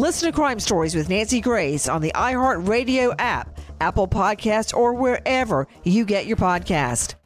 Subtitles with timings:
[0.00, 5.66] Listen to Crime Stories with Nancy Grace on the iHeartRadio app, Apple Podcasts, or wherever
[5.82, 7.16] you get your podcast.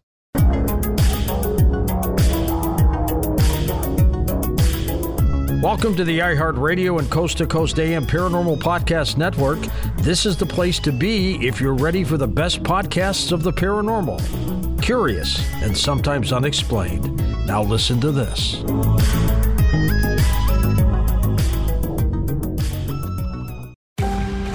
[5.63, 9.59] Welcome to the iHeartRadio and Coast to Coast AM Paranormal Podcast Network.
[9.99, 13.53] This is the place to be if you're ready for the best podcasts of the
[13.53, 14.83] paranormal.
[14.83, 17.19] Curious and sometimes unexplained.
[17.47, 18.65] Now listen to this.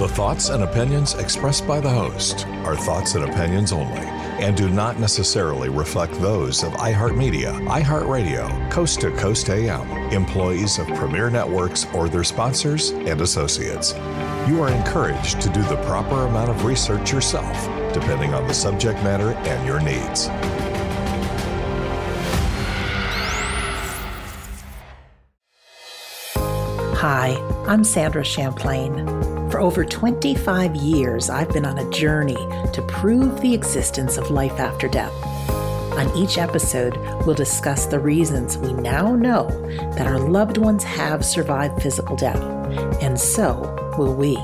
[0.08, 4.06] The thoughts and opinions expressed by the host are thoughts and opinions only
[4.40, 10.86] and do not necessarily reflect those of iHeartMedia, iHeartRadio, Coast to Coast AM, employees of
[10.94, 13.92] Premier Networks, or their sponsors and associates.
[14.48, 17.54] You are encouraged to do the proper amount of research yourself,
[17.92, 20.28] depending on the subject matter and your needs.
[26.96, 27.36] Hi,
[27.66, 29.17] I'm Sandra Champlain.
[29.50, 32.36] For over 25 years, I've been on a journey
[32.74, 35.12] to prove the existence of life after death.
[35.94, 39.48] On each episode, we'll discuss the reasons we now know
[39.94, 42.42] that our loved ones have survived physical death,
[43.00, 44.34] and so will we.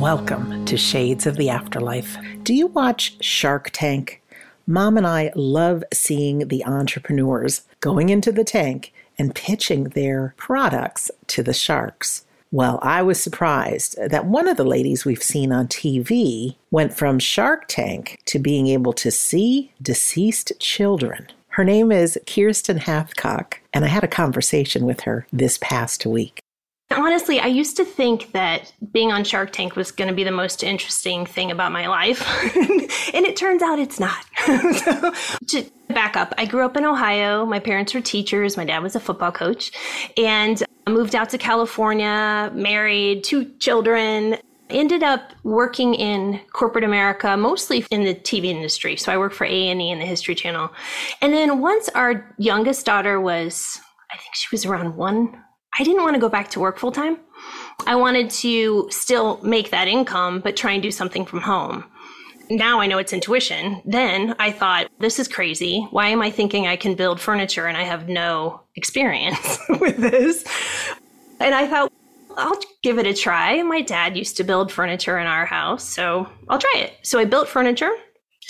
[0.00, 2.16] Welcome to Shades of the Afterlife.
[2.42, 4.22] Do you watch Shark Tank?
[4.66, 11.12] Mom and I love seeing the entrepreneurs going into the tank and pitching their products
[11.28, 12.24] to the sharks.
[12.52, 17.20] Well, I was surprised that one of the ladies we've seen on TV went from
[17.20, 21.28] Shark Tank to being able to see deceased children.
[21.50, 26.40] Her name is Kiersten Hathcock, and I had a conversation with her this past week.
[26.92, 30.32] Honestly, I used to think that being on Shark Tank was going to be the
[30.32, 32.20] most interesting thing about my life.
[33.14, 34.24] and it turns out it's not.
[34.76, 35.12] so,
[35.46, 37.46] to back up, I grew up in Ohio.
[37.46, 38.56] My parents were teachers.
[38.56, 39.70] My dad was a football coach.
[40.16, 44.36] And moved out to California, married, two children.
[44.68, 48.96] Ended up working in corporate America, mostly in the TV industry.
[48.96, 50.70] So I worked for A&E and the History Channel.
[51.20, 53.80] And then once our youngest daughter was,
[54.12, 55.36] I think she was around one
[55.78, 57.18] I didn't want to go back to work full time.
[57.86, 61.84] I wanted to still make that income, but try and do something from home.
[62.50, 63.80] Now I know it's intuition.
[63.84, 65.86] Then I thought, this is crazy.
[65.92, 70.44] Why am I thinking I can build furniture and I have no experience with this?
[71.38, 71.92] And I thought,
[72.36, 73.62] I'll give it a try.
[73.62, 76.94] My dad used to build furniture in our house, so I'll try it.
[77.02, 77.92] So I built furniture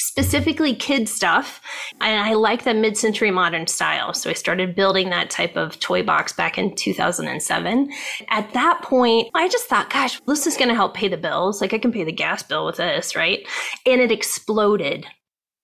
[0.00, 1.60] specifically kid stuff.
[2.00, 4.14] And I like the mid century modern style.
[4.14, 7.92] So I started building that type of toy box back in 2007.
[8.28, 11.60] At that point, I just thought, gosh, this is going to help pay the bills.
[11.60, 13.46] Like I can pay the gas bill with this, right?
[13.86, 15.06] And it exploded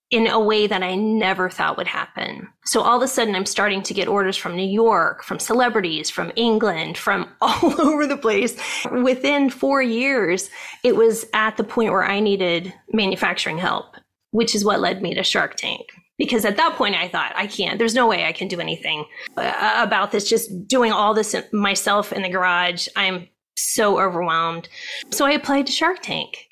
[0.09, 2.47] in a way that I never thought would happen.
[2.63, 6.09] So all of a sudden, I'm starting to get orders from New York, from celebrities,
[6.09, 8.57] from England, from all over the place.
[8.91, 10.49] Within four years,
[10.83, 13.96] it was at the point where I needed manufacturing help
[14.31, 15.87] which is what led me to Shark Tank.
[16.17, 19.05] Because at that point, I thought, I can't, there's no way I can do anything
[19.37, 20.27] uh, about this.
[20.27, 24.67] Just doing all this myself in the garage, I'm so overwhelmed.
[25.11, 26.47] So I applied to Shark Tank.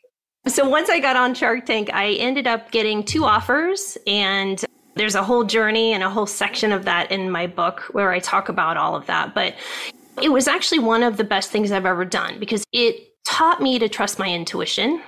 [0.47, 4.63] So once I got on Shark Tank, I ended up getting two offers, and
[4.95, 8.19] there's a whole journey and a whole section of that in my book where I
[8.19, 9.33] talk about all of that.
[9.33, 9.55] But
[10.21, 13.79] It was actually one of the best things I've ever done because it taught me
[13.79, 15.01] to trust my intuition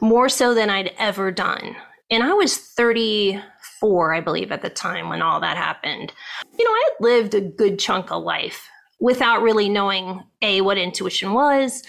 [0.00, 1.76] more so than I'd ever done.
[2.14, 6.12] And I was 34, I believe, at the time when all that happened.
[6.56, 8.68] You know, I had lived a good chunk of life
[9.00, 11.82] without really knowing A, what intuition was,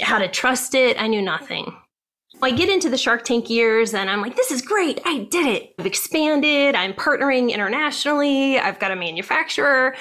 [0.00, 1.00] how to trust it.
[1.02, 1.74] I knew nothing.
[2.40, 5.00] I get into the Shark Tank years and I'm like, this is great.
[5.04, 5.74] I did it.
[5.80, 6.76] I've expanded.
[6.76, 8.60] I'm partnering internationally.
[8.60, 9.96] I've got a manufacturer.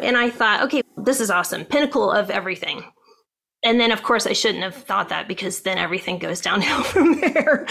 [0.00, 1.64] And I thought, okay, this is awesome.
[1.64, 2.82] Pinnacle of everything.
[3.62, 7.20] And then, of course, I shouldn't have thought that because then everything goes downhill from
[7.20, 7.66] there.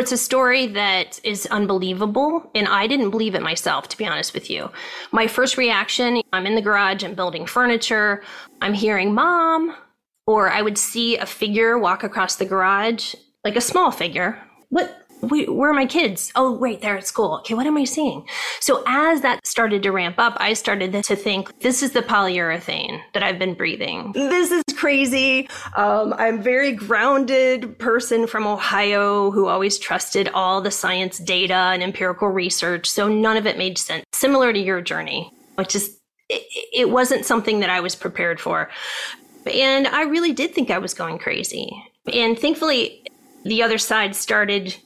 [0.00, 4.32] It's a story that is unbelievable, and I didn't believe it myself, to be honest
[4.32, 4.70] with you.
[5.12, 8.22] My first reaction I'm in the garage, I'm building furniture,
[8.62, 9.76] I'm hearing mom,
[10.26, 13.14] or I would see a figure walk across the garage,
[13.44, 14.42] like a small figure.
[14.70, 15.06] What?
[15.22, 16.32] Wait, where are my kids?
[16.34, 17.36] Oh, wait, they're at school.
[17.40, 18.26] Okay, what am I seeing?
[18.60, 23.00] So as that started to ramp up, I started to think, this is the polyurethane
[23.12, 24.12] that I've been breathing.
[24.12, 25.48] This is crazy.
[25.76, 31.82] Um, I'm very grounded person from Ohio who always trusted all the science data and
[31.82, 32.88] empirical research.
[32.88, 34.04] So none of it made sense.
[34.12, 36.42] Similar to your journey, which is it,
[36.72, 38.70] it wasn't something that I was prepared for.
[39.52, 41.70] And I really did think I was going crazy.
[42.12, 43.06] And thankfully,
[43.44, 44.76] the other side started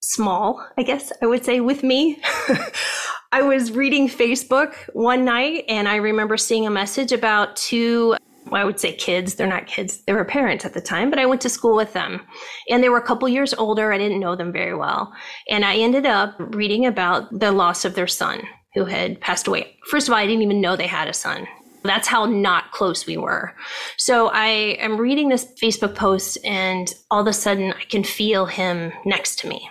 [0.00, 2.20] small, I guess I would say, with me.
[3.32, 8.16] I was reading Facebook one night and I remember seeing a message about two,
[8.50, 9.34] I would say kids.
[9.34, 11.92] They're not kids, they were parents at the time, but I went to school with
[11.92, 12.20] them.
[12.68, 13.92] And they were a couple years older.
[13.92, 15.12] I didn't know them very well.
[15.48, 18.42] And I ended up reading about the loss of their son
[18.74, 19.76] who had passed away.
[19.88, 21.46] First of all, I didn't even know they had a son.
[21.82, 23.54] That's how not close we were.
[23.96, 28.46] So I am reading this Facebook post, and all of a sudden, I can feel
[28.46, 29.68] him next to me.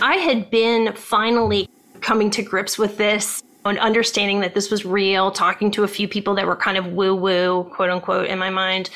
[0.00, 1.68] I had been finally
[2.00, 6.06] coming to grips with this and understanding that this was real, talking to a few
[6.06, 8.90] people that were kind of woo woo, quote unquote, in my mind.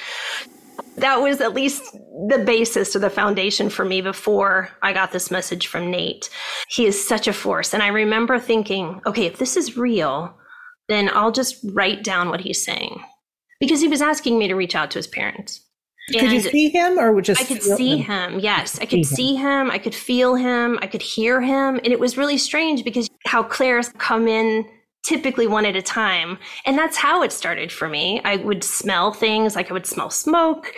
[0.97, 1.83] That was at least
[2.29, 6.29] the basis or the foundation for me before I got this message from Nate.
[6.69, 7.73] He is such a force.
[7.73, 10.37] And I remember thinking, okay, if this is real,
[10.89, 13.03] then I'll just write down what he's saying.
[13.59, 15.61] Because he was asking me to reach out to his parents.
[16.13, 18.33] Could and you see him or would just I could see him?
[18.33, 18.41] him.
[18.41, 19.67] Yes, I could see him.
[19.67, 19.71] him.
[19.71, 20.79] I could feel him.
[20.83, 21.77] I could hear him.
[21.77, 24.67] And it was really strange because how clairs come in
[25.03, 26.39] typically one at a time.
[26.67, 28.21] And that's how it started for me.
[28.25, 30.75] I would smell things like I would smell smoke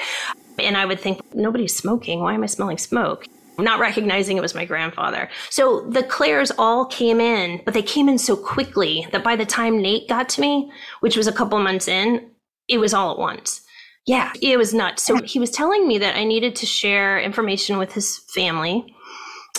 [0.59, 2.21] and I would think nobody's smoking.
[2.21, 3.27] Why am I smelling smoke?
[3.59, 5.29] not recognizing it was my grandfather.
[5.51, 9.47] So the clairs all came in, but they came in so quickly that by the
[9.47, 12.31] time Nate got to me, which was a couple months in,
[12.69, 13.62] it was all at once.
[14.07, 15.03] Yeah, it was nuts.
[15.03, 18.95] So he was telling me that I needed to share information with his family.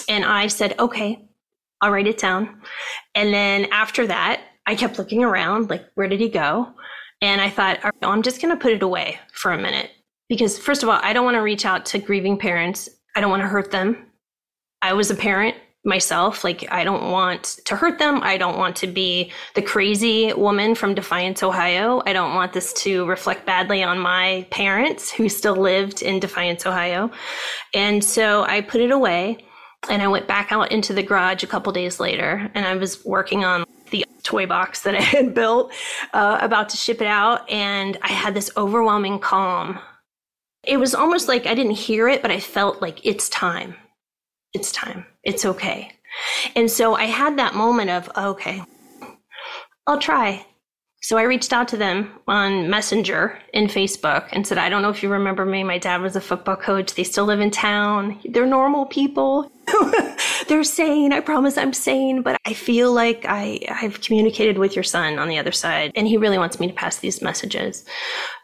[0.10, 1.26] And I said, okay,
[1.82, 2.62] I'll write it down.
[3.16, 6.74] And then after that, I kept looking around, like, where did he go?
[7.22, 9.92] And I thought, I'm just going to put it away for a minute.
[10.30, 13.30] Because, first of all, I don't want to reach out to grieving parents I don't
[13.30, 14.08] want to hurt them.
[14.82, 16.44] I was a parent myself.
[16.44, 18.22] Like, I don't want to hurt them.
[18.24, 22.02] I don't want to be the crazy woman from Defiance, Ohio.
[22.06, 26.66] I don't want this to reflect badly on my parents who still lived in Defiance,
[26.66, 27.12] Ohio.
[27.74, 29.38] And so I put it away
[29.90, 33.04] and I went back out into the garage a couple days later and I was
[33.04, 35.74] working on the toy box that I had built,
[36.14, 37.50] uh, about to ship it out.
[37.50, 39.80] And I had this overwhelming calm
[40.64, 43.76] it was almost like I didn't hear it, but I felt like it's time.
[44.54, 45.06] It's time.
[45.24, 45.92] It's okay.
[46.56, 48.62] And so I had that moment of, okay,
[49.88, 50.46] I'll try.
[51.02, 54.90] So I reached out to them on Messenger in Facebook and said, I don't know
[54.90, 55.62] if you remember me.
[55.62, 56.94] My dad was a football coach.
[56.94, 58.22] They still live in town.
[58.24, 59.52] They're normal people.
[60.48, 61.12] They're sane.
[61.12, 65.28] I promise I'm sane, but I feel like I, I've communicated with your son on
[65.28, 67.84] the other side, and he really wants me to pass these messages.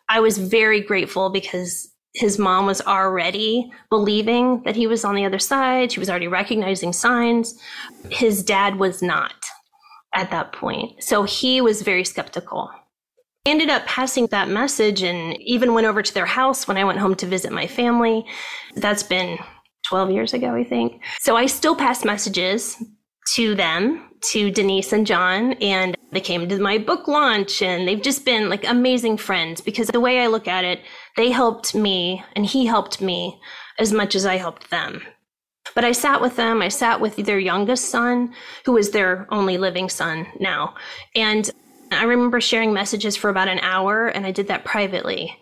[0.10, 1.90] I was very grateful because
[2.20, 5.90] his mom was already believing that he was on the other side.
[5.90, 7.58] She was already recognizing signs.
[8.10, 9.34] His dad was not
[10.14, 11.02] at that point.
[11.02, 12.70] So he was very skeptical.
[13.46, 17.00] Ended up passing that message and even went over to their house when I went
[17.00, 18.26] home to visit my family.
[18.76, 19.40] That's been
[19.88, 21.02] 12 years ago, I think.
[21.22, 22.76] So I still pass messages
[23.36, 28.02] to them, to Denise and John, and they came to my book launch and they've
[28.02, 30.80] just been like amazing friends because the way I look at it,
[31.20, 33.38] they helped me and he helped me
[33.78, 35.02] as much as I helped them.
[35.76, 36.62] But I sat with them.
[36.62, 38.34] I sat with their youngest son,
[38.64, 40.76] who is their only living son now.
[41.18, 41.52] And
[41.92, 45.38] I remember sharing messages for about an hour, and I did that privately.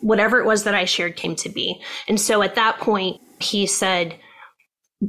[0.00, 1.82] Whatever it was that I shared came to be.
[2.06, 4.16] And so at that point, he said,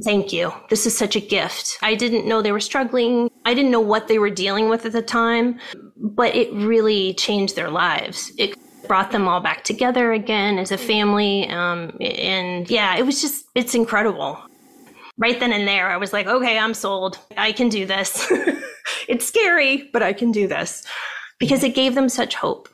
[0.02, 0.52] Thank you.
[0.68, 1.78] This is such a gift.
[1.80, 3.30] I didn't know they were struggling.
[3.44, 5.60] I didn't know what they were dealing with at the time,
[5.96, 8.32] but it really changed their lives.
[8.36, 8.56] It
[8.88, 11.48] brought them all back together again as a family.
[11.48, 14.38] Um, and yeah, it was just, it's incredible.
[15.18, 17.18] Right then and there, I was like, okay, I'm sold.
[17.36, 18.26] I can do this.
[19.08, 20.84] it's scary, but I can do this
[21.38, 22.68] because it gave them such hope.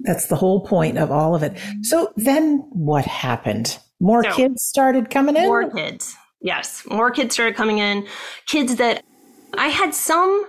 [0.00, 1.58] That's the whole point of all of it.
[1.82, 3.78] So then what happened?
[4.00, 5.44] More so, kids started coming in?
[5.44, 6.16] More kids.
[6.40, 6.84] Yes.
[6.88, 8.06] More kids started coming in.
[8.46, 9.04] Kids that
[9.56, 10.44] I had some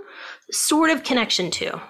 [0.52, 1.82] sort of connection to.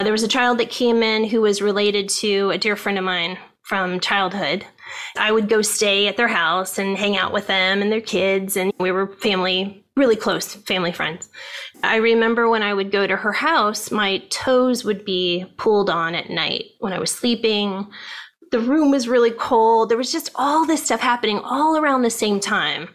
[0.00, 3.04] There was a child that came in who was related to a dear friend of
[3.04, 4.64] mine from childhood.
[5.18, 8.56] I would go stay at their house and hang out with them and their kids,
[8.56, 11.28] and we were family, really close family friends.
[11.82, 16.14] I remember when I would go to her house, my toes would be pulled on
[16.14, 17.86] at night when I was sleeping.
[18.52, 19.90] The room was really cold.
[19.90, 22.88] There was just all this stuff happening all around the same time.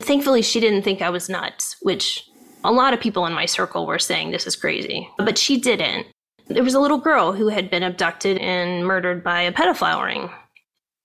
[0.00, 2.30] Thankfully, she didn't think I was nuts, which
[2.62, 6.06] a lot of people in my circle were saying this is crazy, but she didn't.
[6.48, 10.30] There was a little girl who had been abducted and murdered by a pedophile ring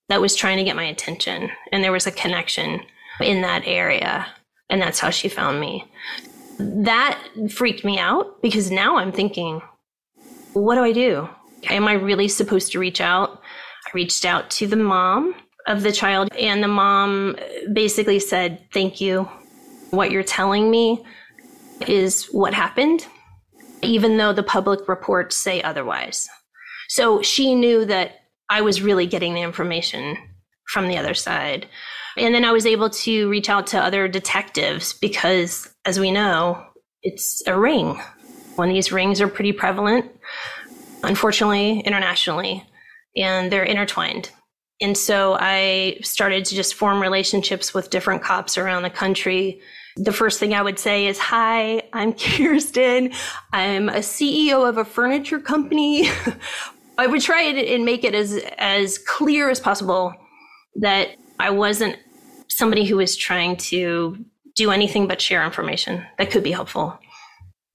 [0.10, 1.50] that was trying to get my attention.
[1.72, 2.82] And there was a connection
[3.22, 4.28] in that area.
[4.70, 5.86] And that's how she found me.
[6.60, 9.62] That freaked me out because now I'm thinking,
[10.54, 11.30] what do I do?
[11.70, 13.42] Am I really supposed to reach out?
[13.88, 15.36] I reached out to the mom
[15.68, 17.36] of the child, and the mom
[17.74, 19.30] basically said, Thank you.
[19.92, 21.06] What you're telling me
[21.88, 23.06] is what happened,
[23.82, 26.28] even though the public reports say otherwise.
[26.90, 30.18] So she knew that I was really getting the information
[30.70, 31.68] from the other side.
[32.18, 36.66] And then I was able to reach out to other detectives because, as we know,
[37.04, 38.02] it's a ring.
[38.56, 40.12] When these rings are pretty prevalent,
[41.04, 42.66] unfortunately, internationally,
[43.16, 44.32] and they're intertwined.
[44.82, 49.62] And so I started to just form relationships with different cops around the country
[49.98, 53.14] the first thing I would say is, Hi, I'm Kiersten.
[53.54, 56.10] I'm a CEO of a furniture company.
[56.98, 60.14] I would try and make it as, as clear as possible
[60.78, 61.98] that I wasn't
[62.48, 64.26] somebody who was trying to
[64.56, 66.98] do anything but share information that could be helpful.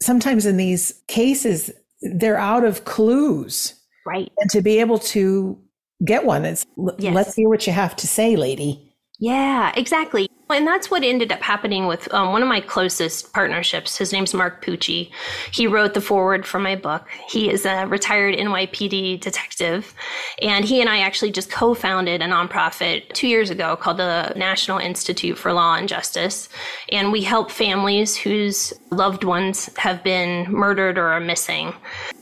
[0.02, 3.74] Sometimes in these cases, they're out of clues.
[4.04, 4.32] Right.
[4.38, 5.56] And to be able to
[6.04, 6.66] get one, it's
[6.98, 7.14] yes.
[7.14, 8.92] let's hear what you have to say, lady.
[9.20, 10.28] Yeah, exactly.
[10.52, 13.96] And that's what ended up happening with um, one of my closest partnerships.
[13.96, 15.10] His name's Mark Pucci.
[15.50, 17.08] He wrote the foreword for my book.
[17.28, 19.94] He is a retired NYPD detective.
[20.40, 24.32] And he and I actually just co founded a nonprofit two years ago called the
[24.36, 26.48] National Institute for Law and Justice.
[26.90, 31.74] And we help families whose loved ones have been murdered or are missing.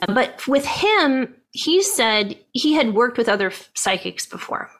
[0.06, 4.70] But with him, he said he had worked with other psychics before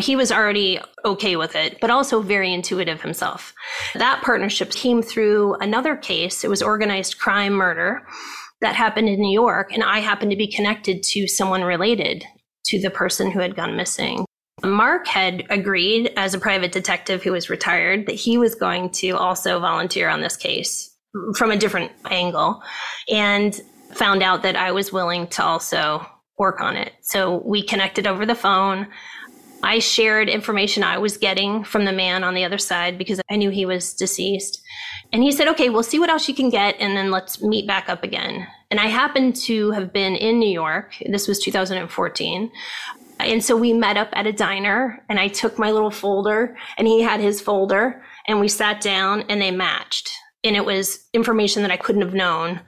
[0.00, 3.54] he was already okay with it, but also very intuitive himself.
[3.94, 6.44] That partnership came through another case.
[6.44, 8.06] It was organized crime murder
[8.60, 12.24] that happened in New York, and I happened to be connected to someone related
[12.66, 14.24] to the person who had gone missing.
[14.62, 19.12] Mark had agreed as a private detective who was retired that he was going to
[19.12, 20.94] also volunteer on this case
[21.34, 22.62] from a different angle
[23.08, 23.60] and
[23.92, 26.06] found out that I was willing to also
[26.38, 26.92] work on it.
[27.02, 28.86] So we connected over the phone.
[29.62, 33.36] I shared information I was getting from the man on the other side because I
[33.36, 34.62] knew he was deceased.
[35.12, 37.66] And he said, okay, we'll see what else you can get and then let's meet
[37.66, 38.46] back up again.
[38.70, 40.94] And I happened to have been in New York.
[41.06, 42.50] This was 2014.
[43.18, 46.86] And so we met up at a diner and I took my little folder and
[46.86, 50.10] he had his folder and we sat down and they matched.
[50.42, 52.60] And it was information that I couldn't have known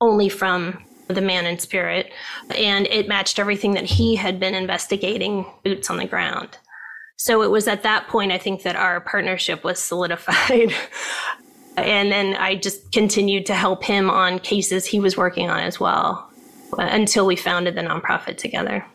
[0.00, 0.82] only from
[1.14, 2.10] the man in spirit,
[2.54, 6.58] and it matched everything that he had been investigating boots on the ground.
[7.16, 10.72] So it was at that point, I think, that our partnership was solidified.
[11.76, 15.78] and then I just continued to help him on cases he was working on as
[15.78, 16.30] well
[16.78, 18.86] until we founded the nonprofit together.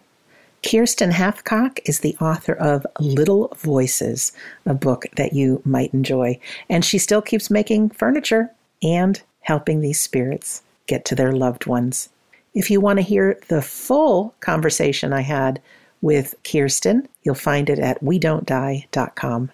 [0.63, 4.31] Kiersten Hathcock is the author of Little Voices,
[4.65, 6.39] a book that you might enjoy.
[6.69, 8.50] And she still keeps making furniture
[8.81, 12.10] and helping these spirits get to their loved ones.
[12.54, 15.62] If you want to hear the full conversation I had
[16.01, 19.51] with Kiersten, you'll find it at we don't die.com.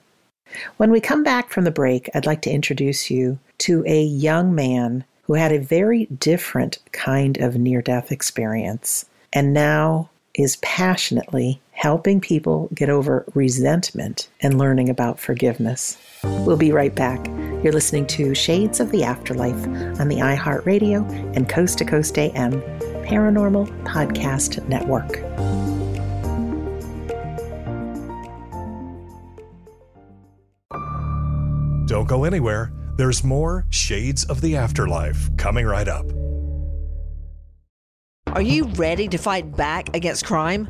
[0.78, 4.54] When we come back from the break, I'd like to introduce you to a young
[4.54, 11.62] man who had a very different kind of near death experience and now is passionately
[11.82, 15.98] helping people get over resentment and learning about forgiveness.
[16.24, 17.26] We'll be right back.
[17.64, 19.66] You're listening to Shades of the Afterlife
[20.00, 22.62] on the iHeartRadio and Coast to Coast AM
[23.04, 25.10] Paranormal Podcast Network.
[31.88, 32.72] Don't go anywhere.
[32.98, 36.06] There's more Shades of the Afterlife coming right up.
[38.28, 40.70] Are you ready to fight back against crime?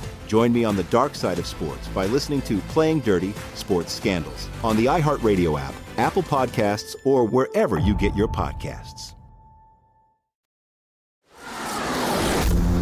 [0.31, 4.47] Join me on the dark side of sports by listening to Playing Dirty Sports Scandals
[4.63, 9.11] on the iHeartRadio app, Apple Podcasts, or wherever you get your podcasts.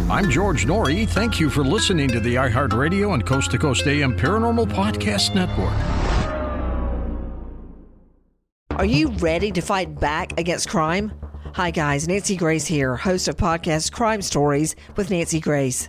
[0.08, 1.08] I'm George Noory.
[1.08, 5.74] Thank you for listening to the iHeartRadio and Coast to Coast AM Paranormal Podcast Network.
[8.78, 11.12] Are you ready to fight back against crime?
[11.54, 12.06] Hi, guys.
[12.06, 15.88] Nancy Grace here, host of podcast Crime Stories with Nancy Grace.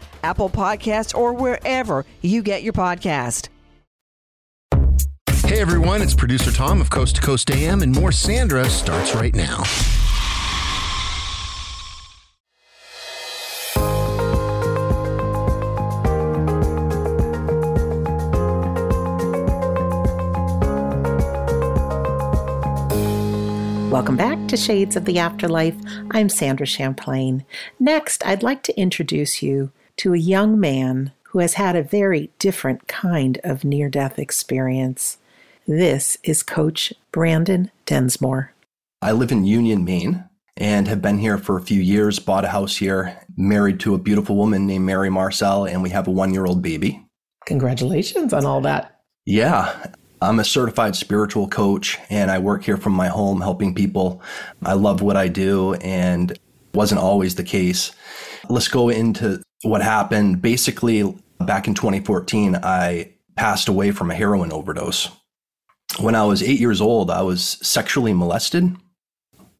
[0.23, 3.49] Apple Podcasts, or wherever you get your podcast.
[5.45, 9.35] Hey everyone, it's producer Tom of Coast to Coast AM, and more Sandra starts right
[9.35, 9.63] now.
[23.91, 25.75] Welcome back to Shades of the Afterlife.
[26.11, 27.43] I'm Sandra Champlain.
[27.77, 32.29] Next, I'd like to introduce you to a young man who has had a very
[32.39, 35.17] different kind of near death experience.
[35.67, 38.49] This is Coach Branden Densmore.
[39.01, 40.25] I live in Union, Maine,
[40.57, 43.97] and have been here for a few years, bought a house here, married to a
[43.97, 47.05] beautiful woman named Mary Marcel, and we have a one year old baby.
[47.45, 48.99] Congratulations on all that.
[49.25, 49.87] Yeah.
[50.21, 54.21] I'm a certified spiritual coach and I work here from my home helping people.
[54.63, 56.37] I love what I do and
[56.75, 57.91] wasn't always the case.
[58.51, 60.41] Let's go into what happened.
[60.41, 65.09] Basically back in 2014 i passed away from a heroin overdose.
[65.99, 68.75] When i was eight years old i was sexually molested.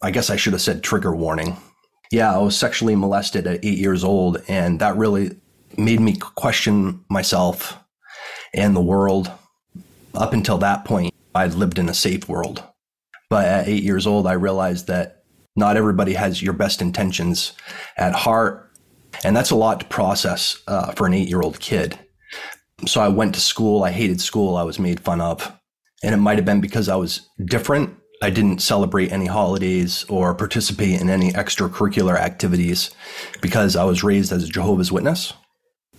[0.01, 1.56] I guess i should have said trigger warning.
[2.12, 5.38] Yeah i was sexually molested at eight years old and that really
[5.77, 7.77] made me question myself
[8.54, 9.32] and the world.
[10.13, 12.62] Up until that point i'd lived in a safe world.
[13.30, 15.23] But at eight years old i realized that
[15.56, 17.54] not everybody has your best intentions.
[17.97, 18.71] At heart
[19.24, 21.97] and that's a lot to process uh, for an eight year old kid.
[22.86, 23.84] So I went to school.
[23.84, 24.58] I hated school.
[24.58, 25.52] I was made fun of.
[26.04, 27.95] And it might have been because I was different.
[28.24, 32.91] I didn't celebrate any holidays or participate in any extracurricular activities
[33.41, 35.34] because I was raised as a Jehovah's Witness.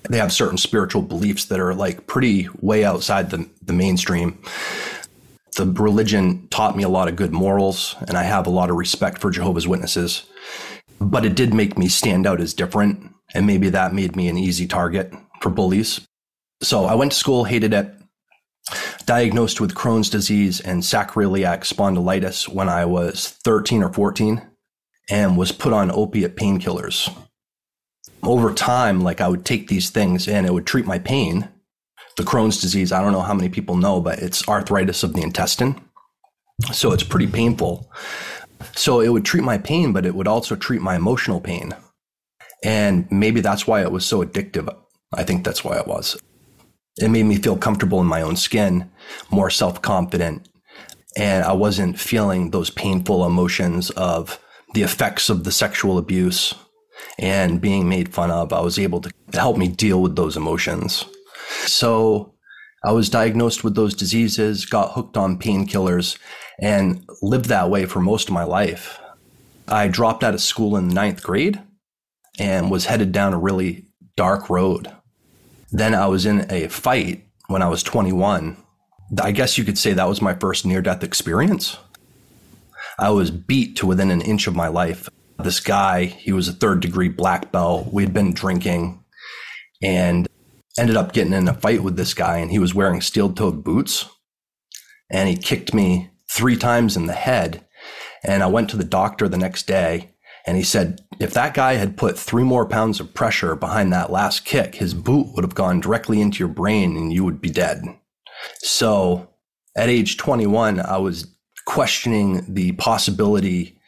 [0.09, 4.41] They have certain spiritual beliefs that are like pretty way outside the, the mainstream.
[5.57, 8.77] The religion taught me a lot of good morals, and I have a lot of
[8.77, 10.25] respect for Jehovah's Witnesses
[11.11, 13.11] but it did make me stand out as different.
[13.35, 16.01] And maybe that made me an easy target for bullies.
[16.63, 17.93] So I went to school, hated it,
[19.07, 24.43] diagnosed with Crohn's disease and sacroiliac spondylitis when I was 13 or 14,
[25.11, 27.11] and was put on opiate painkillers.
[28.23, 31.49] over time, like I would take these things and it would treat my pain.
[32.17, 35.23] The Crohn's disease, I don't know how many people know, but it's arthritis of the
[35.23, 35.81] intestine.
[36.73, 37.91] So it's pretty painful.
[38.75, 41.75] So it would treat my pain, but it would also treat my emotional pain.
[42.65, 44.75] And maybe that's why it was so addictive.
[45.15, 46.17] I think that's why it was.
[46.99, 48.91] It made me feel comfortable in my own skin,
[49.31, 50.49] more self confident.
[51.17, 54.39] And I wasn't feeling those painful emotions of
[54.75, 56.55] the effects of the sexual abuse
[57.19, 58.53] and being made fun of.
[58.53, 61.05] I was able to help me deal with those emotions.
[61.67, 62.35] So
[62.85, 66.19] I was diagnosed with those diseases, got hooked on painkillers,
[66.63, 69.01] and lived that way for most of my life.
[69.69, 71.61] I dropped out of school in ninth grade
[72.39, 74.91] and was headed down a really dark road.
[75.73, 78.57] Then I was in a fight when I was 21.
[79.21, 81.77] I guess you could say that was my first near death experience.
[82.99, 85.09] I was beat to within an inch of my life.
[85.39, 87.93] This guy, he was a third degree black belt.
[87.93, 89.03] We'd been drinking
[89.83, 90.29] and
[90.79, 93.65] ended up getting in a fight with this guy, and he was wearing steel toed
[93.65, 94.09] boots.
[95.11, 97.65] And he kicked me three times in the head.
[98.25, 100.13] And I went to the doctor the next day
[100.47, 104.11] and he said, if that guy had put three more pounds of pressure behind that
[104.11, 107.51] last kick, his boot would have gone directly into your brain and you would be
[107.51, 107.83] dead.
[108.59, 109.29] So
[109.77, 111.27] at age 21, I was
[111.65, 113.79] questioning the possibility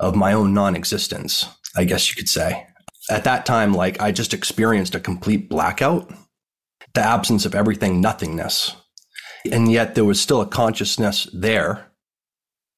[0.00, 2.66] of my own non existence, I guess you could say.
[3.08, 6.12] At that time, like I just experienced a complete blackout,
[6.94, 8.74] the absence of everything, nothingness.
[9.50, 11.89] And yet there was still a consciousness there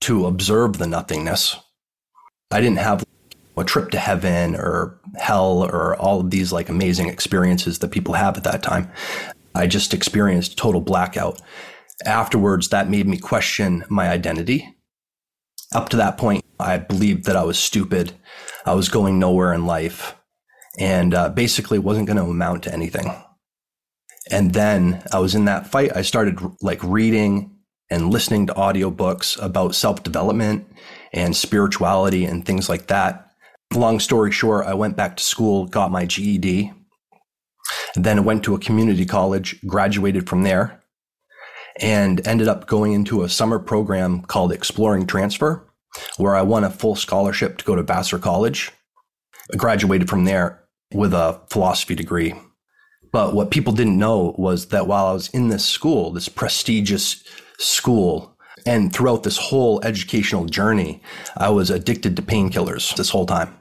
[0.03, 1.57] to observe the nothingness.
[2.51, 3.05] I didn't have
[3.57, 8.15] a trip to heaven or hell or all of these like amazing experiences that people
[8.15, 8.91] have at that time.
[9.55, 11.41] I just experienced total blackout.
[12.05, 14.75] Afterwards, that made me question my identity.
[15.75, 18.13] Up to that point, I believed that I was stupid.
[18.67, 20.17] I was going nowhere in life
[20.79, 23.13] and uh, basically wasn't going to amount to anything.
[24.31, 25.95] And then I was in that fight.
[25.95, 27.52] I started like reading
[27.93, 30.67] and listening to audiobooks about self development
[31.13, 33.31] and spirituality and things like that.
[33.75, 36.73] Long story short, I went back to school, got my GED,
[37.95, 40.83] then went to a community college, graduated from there,
[41.81, 45.63] and ended up going into a summer program called Exploring Transfer,
[46.17, 48.71] where I won a full scholarship to go to Vassar College.
[49.53, 52.35] I graduated from there with a philosophy degree.
[53.13, 57.23] But what people didn't know was that while I was in this school, this prestigious
[57.63, 61.03] school, and throughout this whole educational journey,
[61.37, 63.57] I was addicted to painkillers this whole time.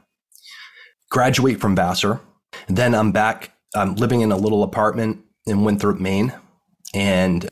[1.10, 2.20] Graduate from Vassar.
[2.68, 3.52] Then I'm back.
[3.74, 6.32] I'm living in a little apartment in Winthrop, Maine.
[6.94, 7.48] And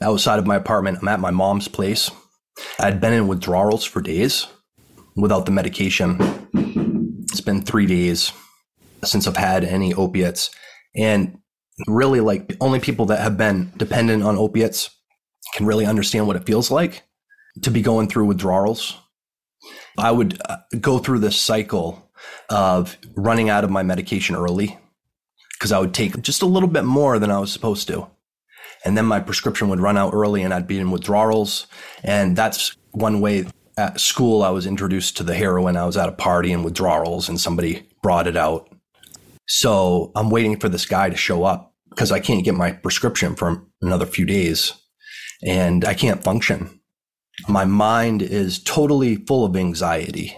[0.00, 2.10] outside of my apartment, I'm at my mom's place.
[2.78, 4.46] I'd been in withdrawals for days
[5.16, 6.18] without the medication.
[7.30, 8.32] It's been three days
[9.04, 10.50] since I've had any opiates.
[10.96, 11.38] And
[11.86, 14.90] really, like, only people that have been dependent on opiates
[15.54, 17.02] can really understand what it feels like
[17.62, 18.96] to be going through withdrawals.
[19.98, 22.10] I would uh, go through this cycle
[22.48, 24.78] of running out of my medication early
[25.52, 28.08] because I would take just a little bit more than I was supposed to.
[28.84, 31.66] And then my prescription would run out early and I'd be in withdrawals.
[32.04, 35.76] And that's one way at school I was introduced to the heroin.
[35.76, 38.72] I was at a party in withdrawals and somebody brought it out.
[39.46, 43.34] So I'm waiting for this guy to show up because I can't get my prescription
[43.34, 44.74] for another few days
[45.42, 46.80] and I can't function.
[47.48, 50.36] My mind is totally full of anxiety.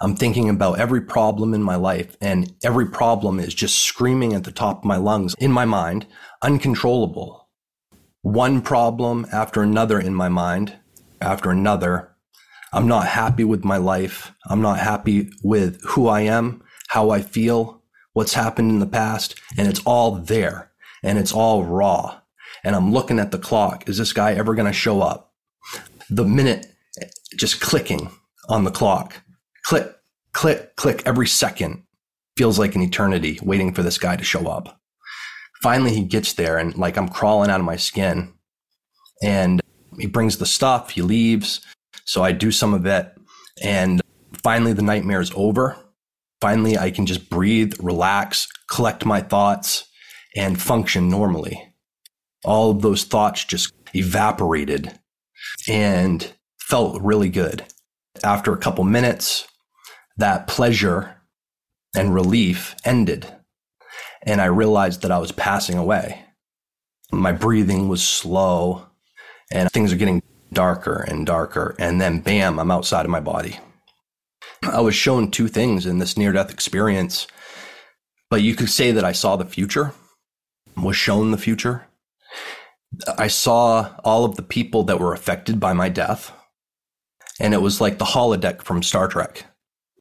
[0.00, 4.44] I'm thinking about every problem in my life, and every problem is just screaming at
[4.44, 6.06] the top of my lungs in my mind,
[6.42, 7.48] uncontrollable.
[8.22, 10.74] One problem after another in my mind,
[11.20, 12.14] after another.
[12.72, 14.32] I'm not happy with my life.
[14.46, 19.40] I'm not happy with who I am, how I feel, what's happened in the past,
[19.56, 20.70] and it's all there
[21.02, 22.20] and it's all raw
[22.64, 23.88] and I'm looking at the clock.
[23.88, 25.32] Is this guy ever going to show up?
[26.10, 26.66] The minute
[27.36, 28.10] just clicking
[28.48, 29.22] on the clock,
[29.64, 29.94] click,
[30.32, 31.84] click, click every second
[32.36, 34.80] feels like an eternity waiting for this guy to show up.
[35.62, 38.32] Finally, he gets there and like I'm crawling out of my skin
[39.22, 39.60] and
[39.98, 41.60] he brings the stuff, he leaves.
[42.04, 43.12] So I do some of it
[43.62, 44.00] and
[44.42, 45.76] finally the nightmare is over.
[46.40, 49.84] Finally, I can just breathe, relax, collect my thoughts
[50.36, 51.67] and function normally
[52.44, 54.98] all of those thoughts just evaporated
[55.68, 57.64] and felt really good.
[58.22, 59.46] After a couple minutes,
[60.16, 61.16] that pleasure
[61.96, 63.26] and relief ended.
[64.22, 66.24] And I realized that I was passing away.
[67.10, 68.86] My breathing was slow
[69.50, 70.22] and things are getting
[70.52, 71.74] darker and darker.
[71.78, 73.58] And then, bam, I'm outside of my body.
[74.62, 77.26] I was shown two things in this near death experience.
[78.30, 79.94] But you could say that I saw the future,
[80.76, 81.87] was shown the future.
[83.16, 86.32] I saw all of the people that were affected by my death.
[87.40, 89.44] And it was like the holodeck from Star Trek.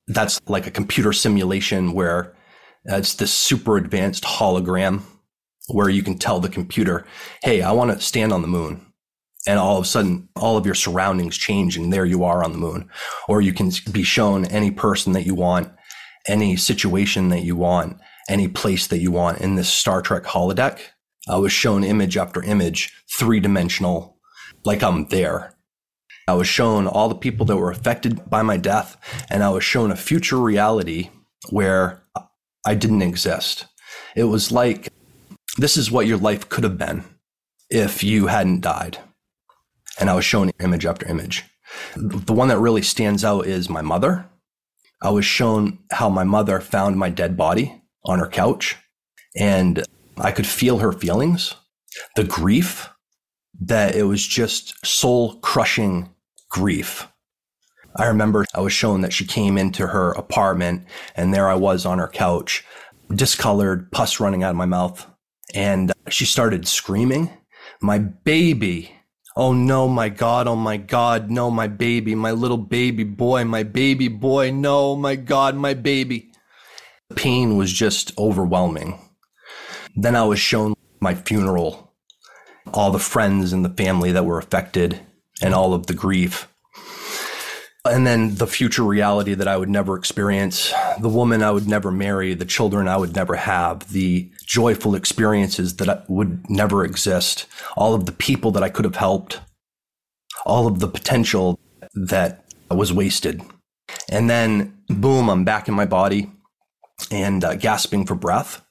[0.08, 2.36] That's like a computer simulation where
[2.86, 5.02] it's this super advanced hologram
[5.68, 7.06] where you can tell the computer,
[7.44, 8.86] hey, I want to stand on the moon.
[9.46, 12.52] And all of a sudden, all of your surroundings change, and there you are on
[12.52, 12.90] the moon.
[13.30, 15.72] Or you can be shown any person that you want,
[16.28, 17.98] any situation that you want,
[18.30, 20.80] any place that you want in this Star Trek holodeck.
[21.30, 24.18] I was shown image after image, three dimensional,
[24.64, 25.54] like I'm there.
[26.28, 28.98] I was shown all the people that were affected by my death,
[29.30, 31.10] and I was shown a future reality
[31.50, 32.04] where
[32.66, 33.66] I didn't exist.
[34.16, 34.90] It was like
[35.58, 37.04] this is what your life could have been
[37.70, 38.98] if you hadn't died.
[40.00, 41.44] And I was shown image after image.
[41.96, 44.30] The one that really stands out is my mother.
[45.02, 48.76] I was shown how my mother found my dead body on her couch,
[49.36, 49.84] and
[50.20, 51.56] I could feel her feelings,
[52.16, 52.90] the grief
[53.60, 56.10] that it was just soul crushing
[56.50, 57.08] grief.
[57.96, 61.86] I remember I was shown that she came into her apartment and there I was
[61.86, 62.64] on her couch,
[63.14, 65.06] discolored, pus running out of my mouth.
[65.54, 67.30] And she started screaming,
[67.82, 68.92] My baby.
[69.36, 70.48] Oh no, my God.
[70.48, 71.30] Oh my God.
[71.30, 74.52] No, my baby, my little baby boy, my baby boy.
[74.52, 76.32] No, my God, my baby.
[77.10, 79.00] The pain was just overwhelming.
[80.00, 81.92] Then I was shown my funeral,
[82.72, 85.00] all the friends and the family that were affected
[85.42, 86.48] and all of the grief.
[87.84, 91.90] And then the future reality that I would never experience, the woman I would never
[91.90, 97.96] marry, the children I would never have, the joyful experiences that would never exist, all
[97.96, 99.40] of the people that I could have helped,
[100.46, 101.60] all of the potential
[101.96, 103.42] that was wasted.
[104.10, 106.30] And then, boom, I'm back in my body
[107.10, 108.62] and uh, gasping for breath.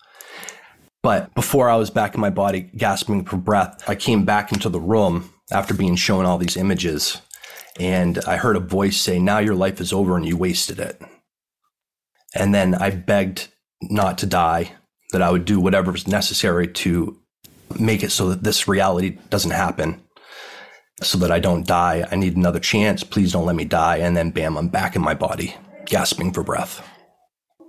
[1.06, 4.68] But before I was back in my body, gasping for breath, I came back into
[4.68, 7.22] the room after being shown all these images.
[7.78, 11.00] And I heard a voice say, Now your life is over and you wasted it.
[12.34, 13.46] And then I begged
[13.80, 14.72] not to die,
[15.12, 17.16] that I would do whatever was necessary to
[17.78, 20.02] make it so that this reality doesn't happen,
[21.02, 22.04] so that I don't die.
[22.10, 23.04] I need another chance.
[23.04, 23.98] Please don't let me die.
[23.98, 26.84] And then, bam, I'm back in my body, gasping for breath.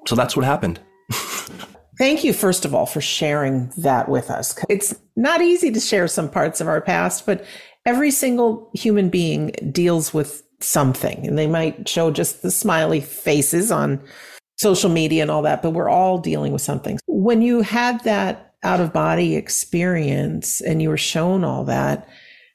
[0.07, 0.79] So that's what happened.
[1.97, 4.57] Thank you, first of all, for sharing that with us.
[4.69, 7.43] It's not easy to share some parts of our past, but
[7.85, 13.71] every single human being deals with something and they might show just the smiley faces
[13.71, 14.01] on
[14.57, 16.99] social media and all that, but we're all dealing with something.
[17.05, 22.09] When you had that out of body experience and you were shown all that,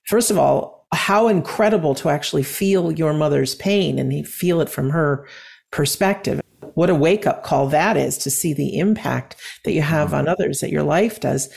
[0.07, 4.91] first of all, how incredible to actually feel your mother's pain and feel it from
[4.91, 5.27] her
[5.71, 6.42] perspective.
[6.75, 10.29] What a wake up call that is to see the impact that you have on
[10.29, 11.49] others, that your life does.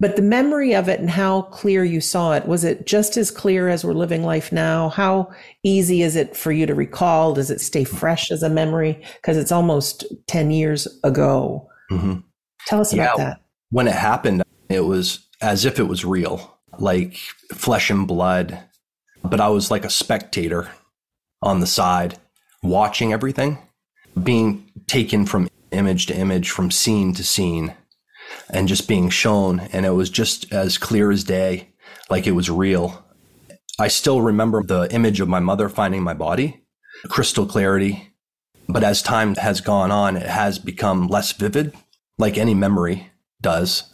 [0.00, 3.30] But the memory of it and how clear you saw it, was it just as
[3.30, 4.88] clear as we're living life now?
[4.88, 5.30] How
[5.62, 7.34] easy is it for you to recall?
[7.34, 9.00] Does it stay fresh as a memory?
[9.16, 11.68] Because it's almost 10 years ago.
[11.90, 12.18] Mm-hmm.
[12.66, 13.40] Tell us yeah, about that.
[13.70, 17.16] When it happened, it was as if it was real, like
[17.54, 18.58] flesh and blood.
[19.22, 20.68] But I was like a spectator
[21.42, 22.18] on the side,
[22.62, 23.58] watching everything,
[24.20, 27.74] being taken from image to image, from scene to scene
[28.50, 29.60] and just being shown.
[29.72, 31.68] And it was just as clear as day,
[32.10, 33.04] like it was real.
[33.78, 36.64] I still remember the image of my mother finding my body,
[37.08, 38.14] crystal clarity.
[38.68, 41.74] But as time has gone on, it has become less vivid,
[42.18, 43.84] like any memory does.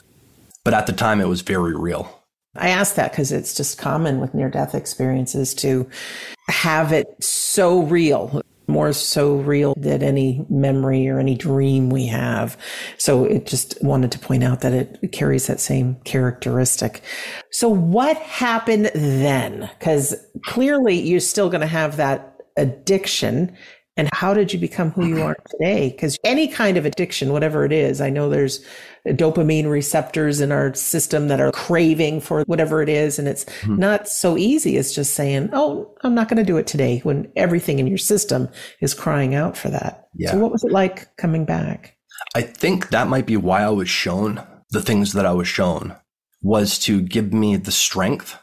[0.64, 2.22] But at the time, it was very real.
[2.54, 5.88] I ask that because it's just common with near death experiences to
[6.48, 8.42] have it so real
[8.78, 12.56] more so real than any memory or any dream we have.
[12.96, 17.02] So it just wanted to point out that it carries that same characteristic.
[17.50, 19.68] So what happened then?
[19.80, 20.14] Because
[20.44, 23.56] clearly you're still going to have that addiction
[23.98, 25.90] and how did you become who you are today?
[25.90, 28.64] Because any kind of addiction, whatever it is, I know there's
[29.08, 33.18] dopamine receptors in our system that are craving for whatever it is.
[33.18, 33.76] And it's mm-hmm.
[33.76, 37.30] not so easy as just saying, oh, I'm not going to do it today when
[37.34, 38.48] everything in your system
[38.80, 40.06] is crying out for that.
[40.14, 40.30] Yeah.
[40.30, 41.96] So, what was it like coming back?
[42.36, 45.96] I think that might be why I was shown the things that I was shown
[46.40, 48.38] was to give me the strength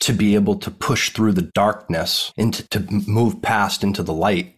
[0.00, 4.56] to be able to push through the darkness into to move past into the light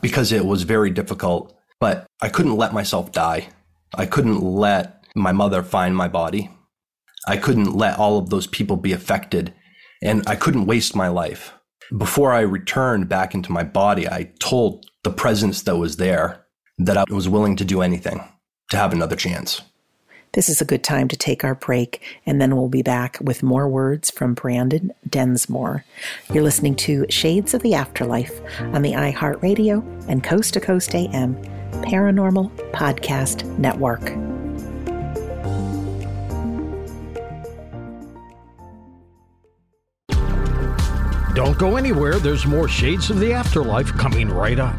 [0.00, 1.54] because it was very difficult.
[1.80, 3.48] But I couldn't let myself die.
[3.94, 6.50] I couldn't let my mother find my body.
[7.26, 9.54] I couldn't let all of those people be affected.
[10.02, 11.52] And I couldn't waste my life.
[11.96, 16.44] Before I returned back into my body, I told the presence that was there
[16.78, 18.22] that I was willing to do anything.
[18.70, 19.62] to have another chance.
[20.32, 23.42] This is a good time to take our break, and then we'll be back with
[23.42, 25.84] more words from Branden Densmore.
[26.32, 31.34] You're listening to Shades of the Afterlife on the iHeartRadio and Coast to Coast AM
[31.82, 34.04] Paranormal Podcast Network.
[41.34, 42.18] Don't go anywhere.
[42.18, 44.78] There's more Shades of the Afterlife coming right up.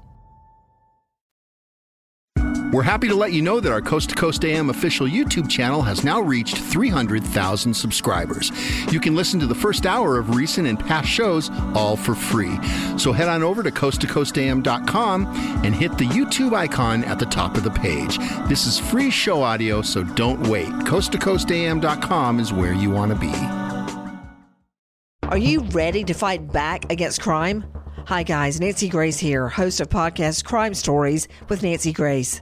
[2.71, 5.81] We're happy to let you know that our Coast to Coast AM official YouTube channel
[5.81, 8.49] has now reached 300,000 subscribers.
[8.93, 12.57] You can listen to the first hour of recent and past shows all for free.
[12.97, 15.27] So head on over to coasttocoastam.com
[15.65, 18.17] and hit the YouTube icon at the top of the page.
[18.47, 20.69] This is free show audio, so don't wait.
[20.69, 23.33] Coasttocoastam.com is where you want to be.
[25.23, 27.65] Are you ready to fight back against crime?
[28.07, 28.61] Hi, guys.
[28.61, 32.41] Nancy Grace here, host of podcast Crime Stories with Nancy Grace.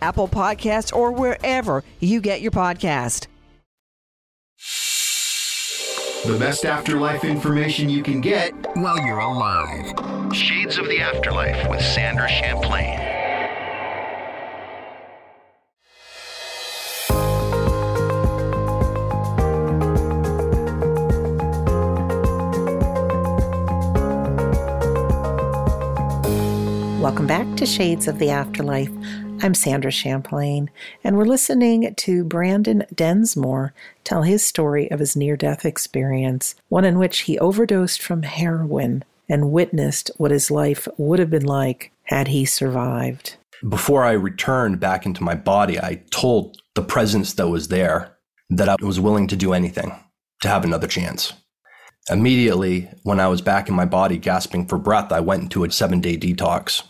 [0.00, 3.26] Apple Podcasts, or wherever you get your podcast.
[6.26, 10.34] The best afterlife information you can get while you're alive.
[10.34, 12.98] Shades of the Afterlife with Sandra Champlain.
[27.00, 28.90] Welcome back to Shades of the Afterlife.
[29.40, 30.68] I'm Sandra Champlain,
[31.04, 33.72] and we're listening to Branden Densmore
[34.02, 39.04] tell his story of his near death experience, one in which he overdosed from heroin
[39.28, 43.36] and witnessed what his life would have been like had he survived.
[43.68, 48.16] Before I returned back into my body, I told the presence that was there
[48.50, 49.94] that I was willing to do anything
[50.42, 51.32] to have another chance.
[52.10, 55.70] Immediately, when I was back in my body gasping for breath, I went into a
[55.70, 56.82] seven day detox.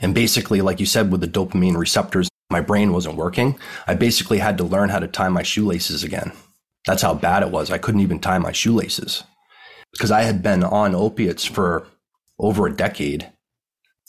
[0.00, 3.58] And basically, like you said, with the dopamine receptors, my brain wasn't working.
[3.86, 6.32] I basically had to learn how to tie my shoelaces again.
[6.86, 7.70] That's how bad it was.
[7.70, 9.24] I couldn't even tie my shoelaces
[9.92, 11.86] because I had been on opiates for
[12.38, 13.30] over a decade.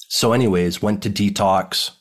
[0.07, 1.91] So, anyways, went to detox,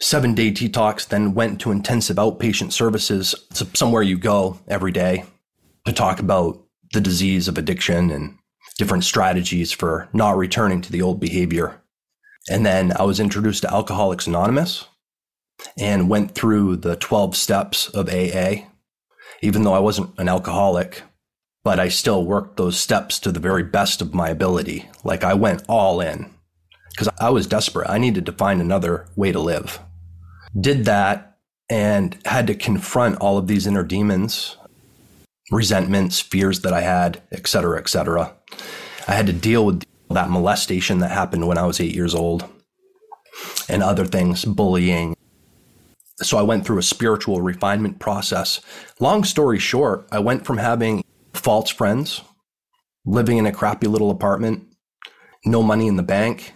[0.00, 3.34] seven day detox, then went to intensive outpatient services.
[3.50, 5.24] It's somewhere you go every day
[5.84, 6.62] to talk about
[6.92, 8.38] the disease of addiction and
[8.78, 11.80] different strategies for not returning to the old behavior.
[12.50, 14.86] And then I was introduced to Alcoholics Anonymous
[15.78, 18.66] and went through the 12 steps of AA.
[19.42, 21.02] even though I wasn't an alcoholic,
[21.64, 24.88] but I still worked those steps to the very best of my ability.
[25.02, 26.30] Like I went all in
[26.90, 27.90] because I was desperate.
[27.90, 29.80] I needed to find another way to live.
[30.58, 31.38] Did that
[31.68, 34.56] and had to confront all of these inner demons,
[35.50, 38.34] resentments, fears that I had, et cetera, et cetera.
[39.08, 42.48] I had to deal with that molestation that happened when I was eight years old
[43.68, 45.16] and other things, bullying.
[46.22, 48.60] So I went through a spiritual refinement process.
[49.00, 51.02] Long story short, I went from having
[51.32, 52.22] false friends,
[53.04, 54.64] living in a crappy little apartment,
[55.44, 56.54] no money in the bank,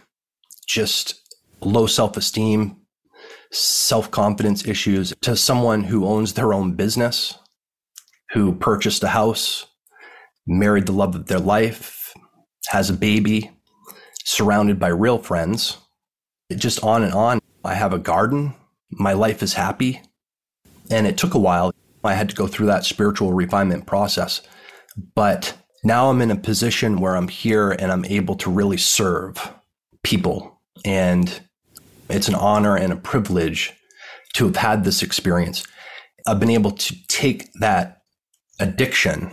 [0.66, 1.20] just
[1.60, 2.76] low self esteem,
[3.50, 7.36] self confidence issues, to someone who owns their own business,
[8.30, 9.66] who purchased a house,
[10.46, 11.97] married the love of their life,
[12.68, 13.50] has a baby,
[14.24, 15.78] surrounded by real friends.
[16.54, 17.40] Just on and on.
[17.64, 18.54] I have a garden.
[18.90, 20.00] My life is happy.
[20.90, 21.72] And it took a while.
[22.04, 24.40] I had to go through that spiritual refinement process.
[25.14, 29.52] But now I'm in a position where I'm here and I'm able to really serve
[30.02, 30.60] people.
[30.84, 31.40] And
[32.08, 33.72] it's an honor and a privilege
[34.34, 35.66] to have had this experience.
[36.26, 38.02] I've been able to take that
[38.60, 39.30] addiction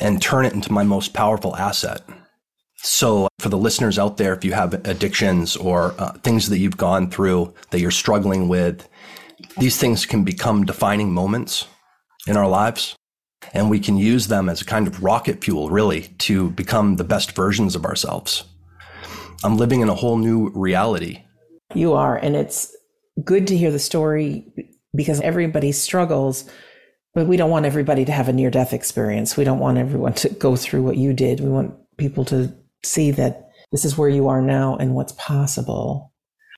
[0.00, 2.02] and turn it into my most powerful asset.
[2.78, 6.76] So, for the listeners out there, if you have addictions or uh, things that you've
[6.76, 8.88] gone through that you're struggling with,
[9.58, 11.66] these things can become defining moments
[12.26, 12.94] in our lives.
[13.54, 17.04] And we can use them as a kind of rocket fuel, really, to become the
[17.04, 18.44] best versions of ourselves.
[19.44, 21.22] I'm living in a whole new reality.
[21.74, 22.16] You are.
[22.16, 22.74] And it's
[23.24, 24.46] good to hear the story
[24.94, 26.48] because everybody struggles,
[27.14, 29.36] but we don't want everybody to have a near death experience.
[29.36, 31.40] We don't want everyone to go through what you did.
[31.40, 32.54] We want people to
[32.84, 36.12] see that this is where you are now and what's possible.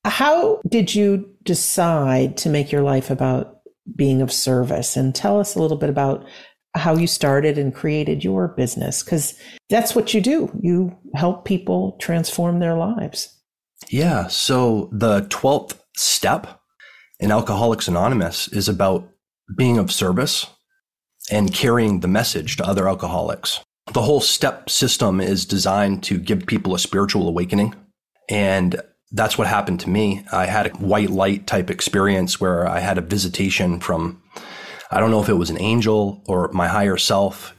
[0.04, 3.60] How did you decide to make your life about
[3.96, 4.96] being of service?
[4.96, 6.24] And tell us a little bit about
[6.74, 9.38] how you started and created your business because
[9.68, 10.50] that's what you do.
[10.60, 13.34] You help people transform their lives.
[13.88, 14.28] Yeah.
[14.28, 16.60] So the 12th step
[17.20, 19.08] in Alcoholics Anonymous is about
[19.56, 20.46] being of service
[21.30, 23.60] and carrying the message to other alcoholics.
[23.93, 27.74] The whole step system is designed to give people a spiritual awakening.
[28.28, 28.80] And
[29.12, 30.24] that's what happened to me.
[30.30, 34.22] I had a white light type experience where I had a visitation from
[34.91, 37.55] I don't know if it was an angel or my higher self.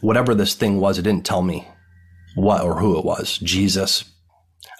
[0.00, 1.66] Whatever this thing was, it didn't tell me
[2.34, 3.38] what or who it was.
[3.38, 4.04] Jesus.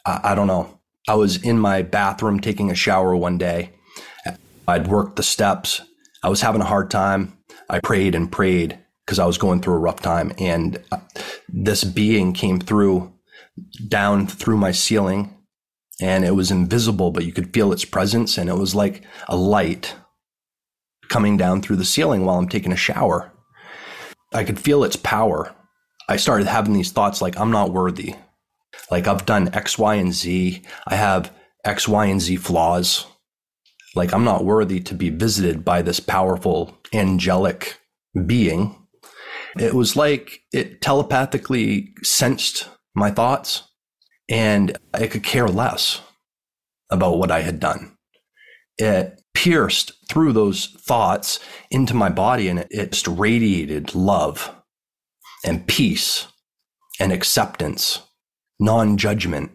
[0.04, 0.78] I, I don't know.
[1.08, 3.70] I was in my bathroom taking a shower one day.
[4.66, 5.80] I'd worked the steps.
[6.22, 7.38] I was having a hard time.
[7.70, 8.78] I prayed and prayed
[9.08, 10.34] because I was going through a rough time.
[10.36, 10.98] And uh,
[11.48, 13.10] this being came through
[13.88, 15.34] down through my ceiling
[15.98, 18.36] and it was invisible, but you could feel its presence.
[18.36, 19.96] And it was like a light
[21.08, 23.32] coming down through the ceiling while I'm taking a shower.
[24.34, 25.54] I could feel its power.
[26.06, 28.14] I started having these thoughts like, I'm not worthy.
[28.90, 30.62] Like, I've done X, Y, and Z.
[30.86, 31.32] I have
[31.64, 33.06] X, Y, and Z flaws.
[33.94, 37.80] Like, I'm not worthy to be visited by this powerful angelic
[38.26, 38.77] being.
[39.58, 43.64] It was like it telepathically sensed my thoughts
[44.28, 46.00] and I could care less
[46.90, 47.96] about what I had done.
[48.78, 51.40] It pierced through those thoughts
[51.70, 54.54] into my body and it, it just radiated love
[55.44, 56.26] and peace
[57.00, 58.00] and acceptance,
[58.58, 59.52] non judgment.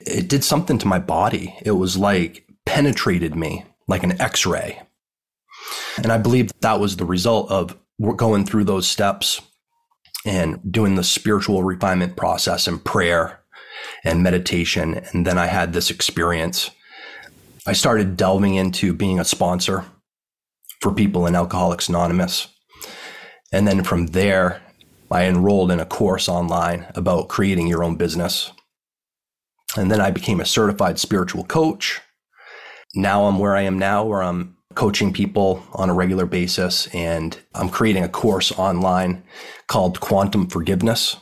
[0.00, 1.56] It did something to my body.
[1.62, 4.80] It was like penetrated me like an x ray.
[5.96, 7.76] And I believe that was the result of
[8.16, 9.40] going through those steps
[10.24, 13.40] and doing the spiritual refinement process and prayer
[14.04, 14.94] and meditation.
[15.12, 16.70] And then I had this experience
[17.64, 19.84] I started delving into being a sponsor
[20.80, 22.48] for people in Alcoholics Anonymous.
[23.52, 24.60] And then from there,
[25.12, 28.50] I enrolled in a course online about creating your own business.
[29.76, 32.00] And then I became a certified spiritual coach.
[32.96, 36.86] Now I'm where I am now, where I'm coaching people on a regular basis.
[36.94, 39.22] And I'm creating a course online
[39.68, 41.16] called Quantum Forgiveness,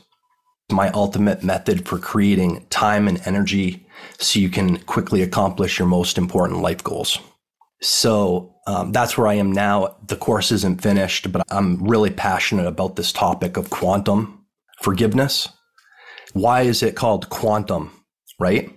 [0.70, 3.86] my ultimate method for creating time and energy
[4.18, 7.18] so you can quickly accomplish your most important life goals.
[7.82, 9.96] So um, that's where I am now.
[10.06, 14.44] The course isn't finished, but I'm really passionate about this topic of quantum
[14.82, 15.48] forgiveness.
[16.32, 17.90] Why is it called quantum,
[18.38, 18.70] right?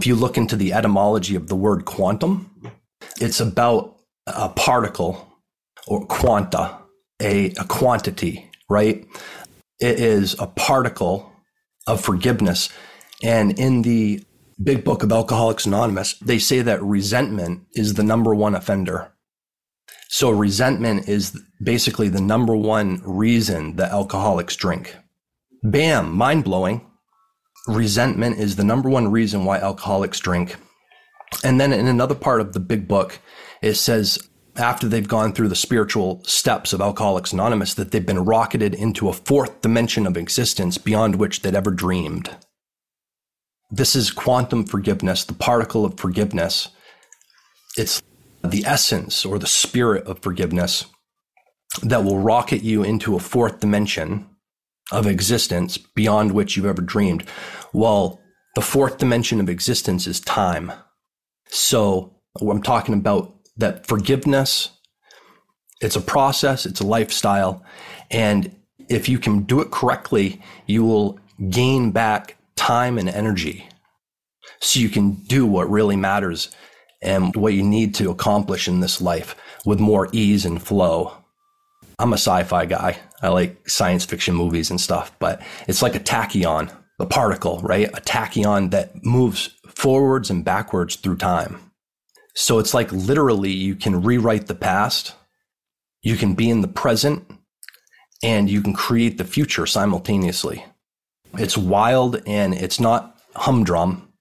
[0.00, 2.50] If you look into the etymology of the word quantum,
[3.20, 3.93] it's about
[4.26, 5.26] a particle
[5.86, 6.78] or quanta,
[7.20, 9.04] a, a quantity, right?
[9.80, 11.30] It is a particle
[11.86, 12.70] of forgiveness.
[13.22, 14.24] And in the
[14.62, 19.12] big book of Alcoholics Anonymous, they say that resentment is the number one offender.
[20.08, 24.96] So resentment is basically the number one reason that alcoholics drink.
[25.62, 26.86] Bam, mind blowing.
[27.66, 30.56] Resentment is the number one reason why alcoholics drink.
[31.42, 33.18] And then in another part of the big book,
[33.62, 34.18] it says
[34.56, 39.08] after they've gone through the spiritual steps of Alcoholics Anonymous that they've been rocketed into
[39.08, 42.36] a fourth dimension of existence beyond which they'd ever dreamed.
[43.70, 46.68] This is quantum forgiveness, the particle of forgiveness.
[47.76, 48.00] It's
[48.42, 50.86] the essence or the spirit of forgiveness
[51.82, 54.28] that will rocket you into a fourth dimension
[54.92, 57.24] of existence beyond which you've ever dreamed.
[57.72, 58.20] Well,
[58.54, 60.72] the fourth dimension of existence is time.
[61.54, 64.70] So I'm talking about that forgiveness,
[65.80, 67.64] it's a process, it's a lifestyle.
[68.10, 68.52] And
[68.88, 73.68] if you can do it correctly, you will gain back time and energy
[74.60, 76.50] so you can do what really matters
[77.00, 81.12] and what you need to accomplish in this life with more ease and flow.
[82.00, 82.98] I'm a sci fi guy.
[83.22, 86.72] I like science fiction movies and stuff, but it's like a tachyon,
[87.04, 87.88] a particle, right?
[87.88, 91.70] A tachyon that moves forwards and backwards through time.
[92.34, 95.14] So it's like literally you can rewrite the past,
[96.02, 97.30] you can be in the present,
[98.22, 100.64] and you can create the future simultaneously.
[101.34, 104.12] It's wild and it's not humdrum.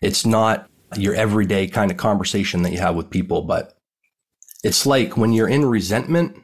[0.00, 3.76] It's not your everyday kind of conversation that you have with people, but
[4.62, 6.36] it's like when you're in resentment,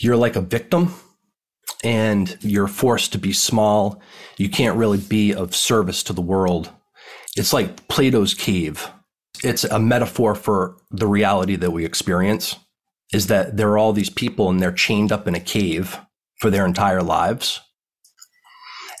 [0.00, 0.94] you're like a victim
[1.82, 4.00] and you're forced to be small.
[4.36, 6.70] You can't really be of service to the world.
[7.36, 8.88] It's like Plato's cave.
[9.42, 12.56] It's a metaphor for the reality that we experience
[13.12, 15.98] is that there are all these people and they're chained up in a cave
[16.38, 17.60] for their entire lives.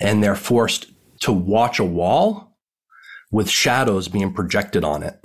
[0.00, 0.86] And they're forced
[1.20, 2.56] to watch a wall
[3.30, 5.20] with shadows being projected on it.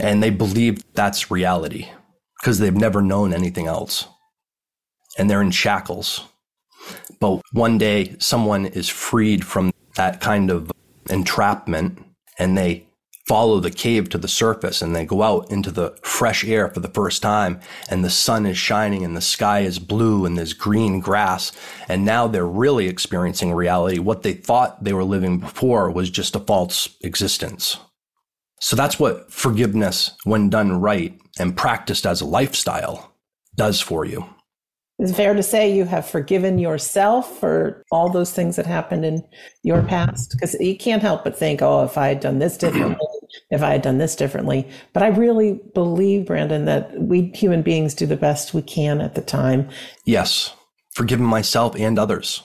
[0.00, 1.88] And they believe that's reality
[2.40, 4.06] because they've never known anything else.
[5.16, 6.24] And they're in shackles.
[7.20, 10.70] But one day someone is freed from that kind of
[11.10, 11.98] entrapment
[12.38, 12.86] and they
[13.26, 16.80] follow the cave to the surface and they go out into the fresh air for
[16.80, 17.60] the first time
[17.90, 21.52] and the sun is shining and the sky is blue and there's green grass.
[21.88, 23.98] And now they're really experiencing reality.
[23.98, 27.76] What they thought they were living before was just a false existence.
[28.60, 33.12] So that's what forgiveness when done right and practiced as a lifestyle
[33.56, 34.24] does for you
[34.98, 39.24] is fair to say you have forgiven yourself for all those things that happened in
[39.62, 40.32] your past?
[40.32, 42.96] Because you can't help but think, oh, if I had done this differently,
[43.50, 44.68] if I had done this differently.
[44.92, 49.14] But I really believe, Branden, that we human beings do the best we can at
[49.14, 49.68] the time.
[50.04, 50.52] Yes,
[50.94, 52.42] forgiving myself and others.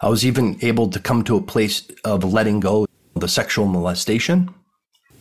[0.00, 4.54] I was even able to come to a place of letting go the sexual molestation.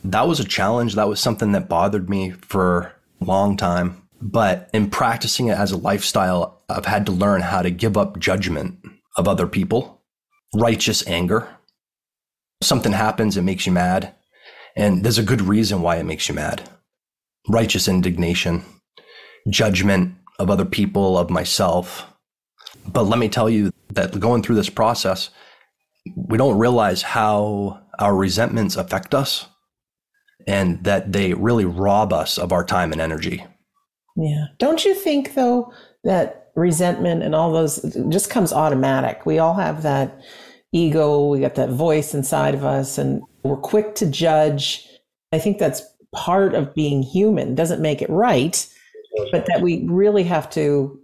[0.05, 0.95] That was a challenge.
[0.95, 5.71] That was something that bothered me for a long time but in practicing it as
[5.71, 8.79] a lifestyle, I've had to learn how to give up judgment
[9.17, 10.01] of other people,
[10.53, 11.47] righteous anger.
[12.61, 14.13] Something happens, it makes you mad.
[14.75, 16.69] And there's a good reason why it makes you mad.
[17.47, 18.63] Righteous indignation,
[19.49, 22.05] judgment of other people, of myself.
[22.87, 25.29] But let me tell you that going through this process,
[26.15, 29.47] we don't realize how our resentments affect us
[30.47, 33.45] and that they really rob us of our time and energy.
[34.15, 34.45] Yeah.
[34.57, 39.25] Don't you think though that resentment and all those just comes automatic?
[39.25, 40.21] We all have that
[40.71, 44.87] ego, we got that voice inside of us and we're quick to judge.
[45.31, 45.81] I think that's
[46.13, 47.55] part of being human.
[47.55, 48.67] doesn't make it right,
[49.31, 50.99] but that we really have to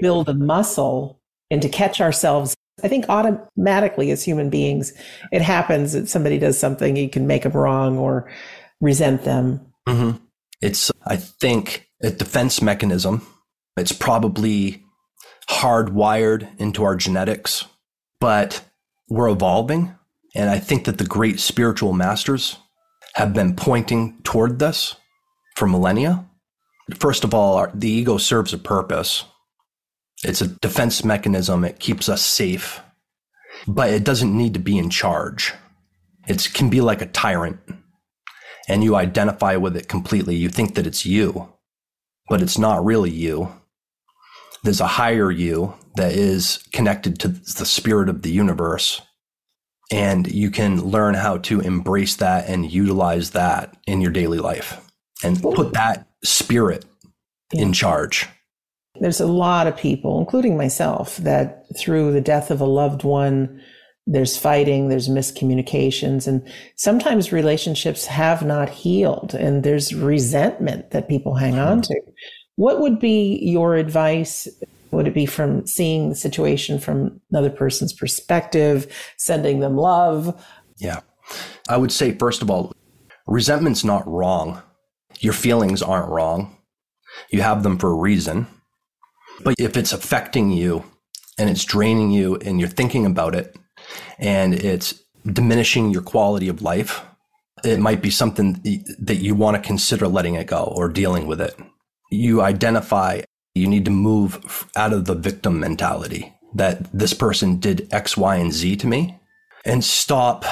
[0.00, 2.54] build a muscle and to catch ourselves.
[2.82, 4.92] I think automatically as human beings,
[5.32, 8.30] it happens that somebody does something, you can make them wrong or
[8.80, 9.60] resent them.
[9.88, 10.16] Mm-hmm.
[10.62, 13.26] It's, I think, a defense mechanism.
[13.76, 14.84] It's probably
[15.48, 17.64] hardwired into our genetics,
[18.20, 18.64] but
[19.08, 19.94] we're evolving.
[20.34, 22.56] And I think that the great spiritual masters
[23.14, 24.94] have been pointing toward this
[25.56, 26.24] for millennia.
[26.98, 29.24] First of all, the ego serves a purpose.
[30.22, 31.64] It's a defense mechanism.
[31.64, 32.80] It keeps us safe,
[33.66, 35.52] but it doesn't need to be in charge.
[36.28, 37.58] It can be like a tyrant
[38.68, 40.36] and you identify with it completely.
[40.36, 41.52] You think that it's you
[42.30, 43.52] but it's not really you.
[44.62, 49.02] There's a higher you that is connected to the spirit of the universe.
[49.92, 54.80] And you can learn how to embrace that and utilize that in your daily life
[55.24, 56.84] and put that spirit
[57.52, 58.28] in charge.
[59.00, 63.60] There's a lot of people, including myself, that through the death of a loved one,
[64.10, 71.34] there's fighting, there's miscommunications, and sometimes relationships have not healed and there's resentment that people
[71.36, 71.68] hang mm-hmm.
[71.70, 72.00] on to.
[72.56, 74.48] What would be your advice?
[74.90, 80.44] Would it be from seeing the situation from another person's perspective, sending them love?
[80.78, 81.00] Yeah.
[81.68, 82.72] I would say, first of all,
[83.28, 84.60] resentment's not wrong.
[85.20, 86.56] Your feelings aren't wrong.
[87.30, 88.48] You have them for a reason.
[89.44, 90.82] But if it's affecting you
[91.38, 93.56] and it's draining you and you're thinking about it,
[94.20, 97.02] and it's diminishing your quality of life,
[97.64, 98.60] it might be something
[98.98, 101.54] that you want to consider letting it go or dealing with it.
[102.10, 103.22] You identify
[103.54, 108.36] you need to move out of the victim mentality that this person did X, Y,
[108.36, 109.18] and Z to me
[109.64, 110.44] and stop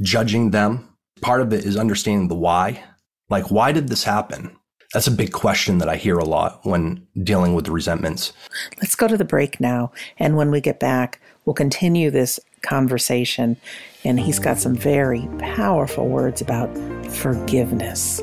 [0.00, 0.88] judging them.
[1.20, 2.82] Part of it is understanding the why.
[3.30, 4.56] Like, why did this happen?
[4.92, 8.32] That's a big question that I hear a lot when dealing with resentments.
[8.80, 9.92] Let's go to the break now.
[10.18, 13.56] And when we get back, we'll continue this conversation.
[14.04, 16.76] And he's got some very powerful words about
[17.12, 18.20] forgiveness.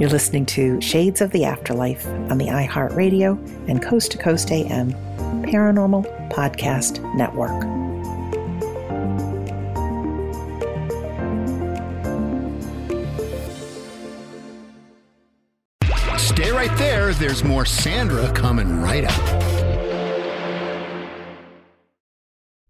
[0.00, 3.38] You're listening to Shades of the Afterlife on the iHeartRadio
[3.68, 4.92] and Coast to Coast AM
[5.42, 7.62] Paranormal Podcast Network.
[16.18, 17.12] Stay right there.
[17.12, 19.63] There's more Sandra coming right up.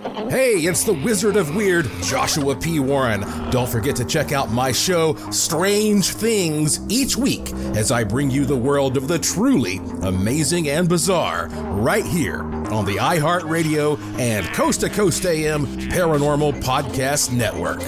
[0.00, 2.80] Hey, it's the Wizard of Weird, Joshua P.
[2.80, 3.20] Warren.
[3.50, 8.46] Don't forget to check out my show, Strange Things, each week as I bring you
[8.46, 12.42] the world of the truly amazing and bizarre right here
[12.72, 17.82] on the iHeartRadio and Coast to Coast AM Paranormal Podcast Network.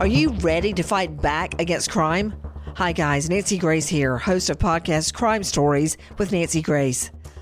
[0.00, 2.32] Are you ready to fight back against crime?
[2.76, 3.28] Hi, guys.
[3.28, 7.10] Nancy Grace here, host of podcast Crime Stories with Nancy Grace.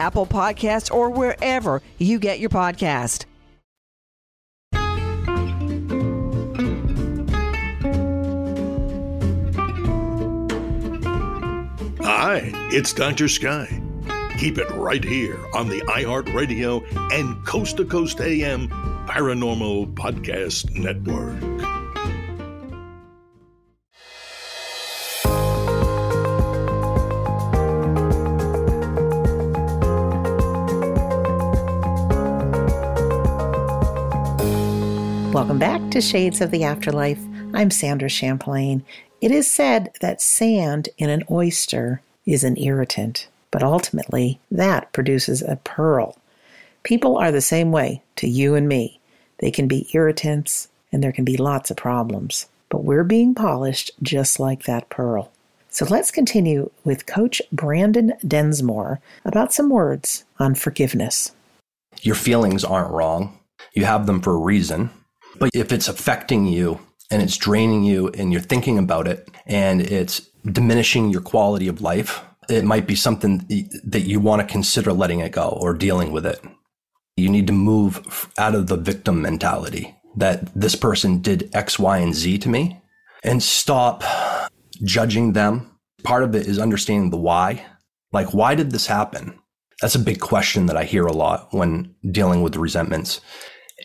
[0.00, 3.24] Apple Podcasts, or wherever you get your podcast.
[12.04, 13.28] Hi, it's Dr.
[13.28, 13.80] Sky.
[14.38, 16.82] Keep it right here on the iHeartRadio
[17.12, 18.68] and Coast to Coast AM
[19.06, 21.73] Paranormal Podcast Network.
[35.34, 37.18] Welcome back to Shades of the Afterlife.
[37.54, 38.84] I'm Sandra Champlain.
[39.20, 45.42] It is said that sand in an oyster is an irritant, but ultimately that produces
[45.42, 46.16] a pearl.
[46.84, 49.00] People are the same way to you and me.
[49.38, 53.90] They can be irritants and there can be lots of problems, but we're being polished
[54.04, 55.32] just like that pearl.
[55.68, 61.32] So let's continue with Coach Branden Densmore about some words on forgiveness.
[62.02, 63.40] Your feelings aren't wrong.
[63.72, 64.90] You have them for a reason.
[65.38, 66.80] But if it's affecting you
[67.10, 70.20] and it's draining you and you're thinking about it and it's
[70.50, 73.38] diminishing your quality of life, it might be something
[73.84, 76.40] that you want to consider letting it go or dealing with it.
[77.16, 81.98] You need to move out of the victim mentality that this person did X, Y,
[81.98, 82.80] and Z to me
[83.22, 84.04] and stop
[84.82, 85.70] judging them.
[86.02, 87.64] Part of it is understanding the why.
[88.12, 89.38] Like, why did this happen?
[89.80, 93.20] That's a big question that I hear a lot when dealing with resentments.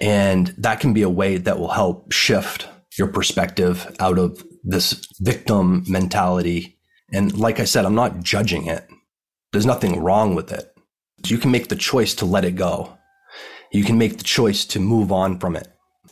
[0.02, 5.06] And that can be a way that will help shift your perspective out of this
[5.20, 6.78] victim mentality.
[7.12, 8.88] And like I said, I'm not judging it.
[9.52, 10.72] There's nothing wrong with it.
[11.26, 12.98] You can make the choice to let it go.
[13.72, 15.68] You can make the choice to move on from it,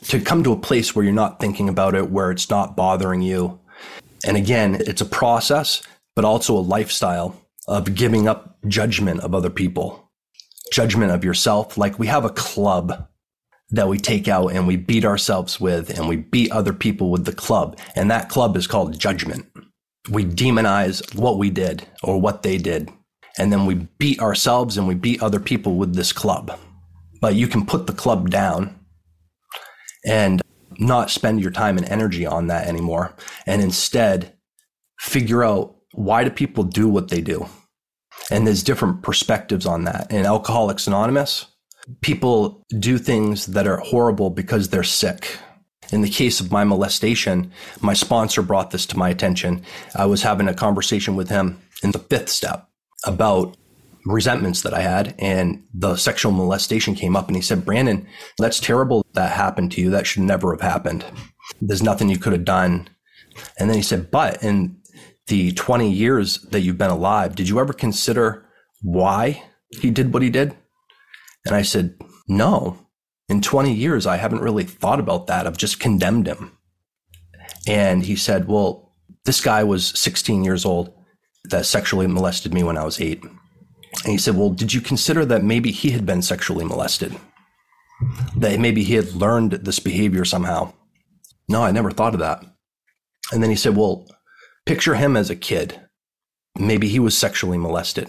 [0.08, 3.22] to come to a place where you're not thinking about it, where it's not bothering
[3.22, 3.58] you.
[4.26, 5.82] And again, it's a process,
[6.14, 10.10] but also a lifestyle of giving up judgment of other people,
[10.72, 11.78] judgment of yourself.
[11.78, 13.07] Like we have a club
[13.70, 17.24] that we take out and we beat ourselves with and we beat other people with
[17.24, 17.78] the club.
[17.94, 19.46] And that club is called judgment.
[20.10, 22.90] We demonize what we did or what they did.
[23.38, 26.58] And then we beat ourselves and we beat other people with this club.
[27.20, 28.78] But you can put the club down
[30.06, 30.40] and
[30.78, 33.14] not spend your time and energy on that anymore.
[33.46, 34.34] And instead
[34.98, 37.46] figure out why do people do what they do?
[38.30, 40.10] And there's different perspectives on that.
[40.10, 41.46] In Alcoholics Anonymous,
[42.00, 45.38] people do things that are horrible because they're sick.
[45.90, 49.64] In the case of my molestation, my sponsor brought this to my attention.
[49.96, 52.68] I was having a conversation with him in the fifth step
[53.04, 53.56] about
[54.04, 57.28] resentments that I had, and the sexual molestation came up.
[57.28, 58.06] And he said, Branden,
[58.38, 59.90] that's terrible that happened to you.
[59.90, 61.04] That should never have happened.
[61.60, 62.88] There's nothing you could have done.
[63.58, 64.76] And then he said, But in
[65.28, 68.46] the 20 years that you've been alive, did you ever consider
[68.82, 70.56] why he did what he did?
[71.46, 72.78] And I said, No.
[73.28, 75.46] In 20 years, I haven't really thought about that.
[75.46, 76.56] I've just condemned him.
[77.66, 78.92] And he said, Well,
[79.24, 80.94] this guy was 16 years old
[81.44, 83.22] that sexually molested me when I was eight.
[83.22, 87.14] And he said, Well, did you consider that maybe he had been sexually molested?
[88.36, 90.72] That maybe he had learned this behavior somehow?
[91.48, 92.44] No, I never thought of that.
[93.32, 94.06] And then he said, Well,
[94.66, 95.80] picture him as a kid.
[96.58, 98.08] Maybe he was sexually molested.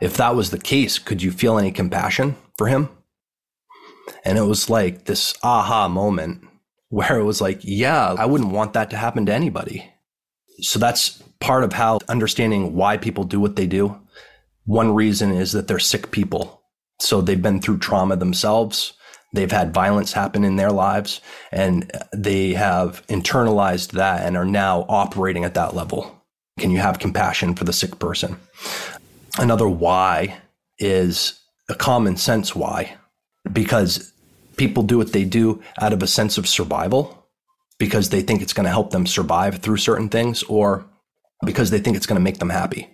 [0.00, 2.88] If that was the case, could you feel any compassion for him?
[4.24, 6.44] And it was like this aha moment
[6.88, 9.90] where it was like, yeah, I wouldn't want that to happen to anybody.
[10.60, 14.00] So that's part of how understanding why people do what they do.
[14.64, 16.62] One reason is that they're sick people.
[17.00, 18.94] So they've been through trauma themselves.
[19.34, 21.20] They've had violence happen in their lives
[21.52, 26.24] and they have internalized that and are now operating at that level.
[26.58, 28.38] Can you have compassion for the sick person?
[29.38, 30.38] Another why
[30.80, 32.96] is a common sense why,
[33.52, 34.12] because
[34.56, 37.26] people do what they do out of a sense of survival
[37.78, 40.84] because they think it's going to help them survive through certain things or
[41.46, 42.88] because they think it's going to make them happy.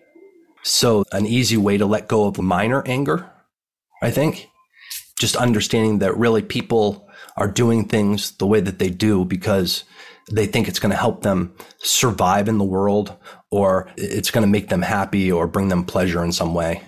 [0.63, 3.31] So, an easy way to let go of minor anger,
[4.03, 4.51] I think,
[5.19, 9.85] just understanding that really people are doing things the way that they do because
[10.31, 13.17] they think it's going to help them survive in the world
[13.51, 16.83] or it's going to make them happy or bring them pleasure in some way.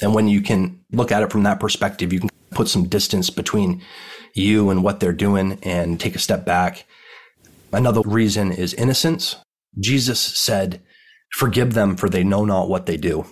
[0.00, 3.30] And when you can look at it from that perspective, you can put some distance
[3.30, 3.82] between
[4.34, 6.84] you and what they're doing and take a step back.
[7.72, 9.36] Another reason is innocence.
[9.78, 10.82] Jesus said,
[11.32, 13.24] Forgive them, for they know not what they do.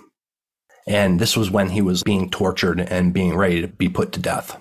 [0.86, 4.20] And this was when he was being tortured and being ready to be put to
[4.20, 4.58] death.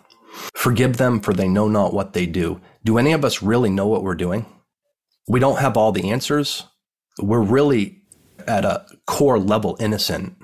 [0.55, 2.59] Forgive them, for they know not what they do.
[2.83, 4.45] Do any of us really know what we're doing?
[5.29, 6.65] We don't have all the answers
[7.21, 8.01] we're really
[8.47, 10.37] at a core level innocent,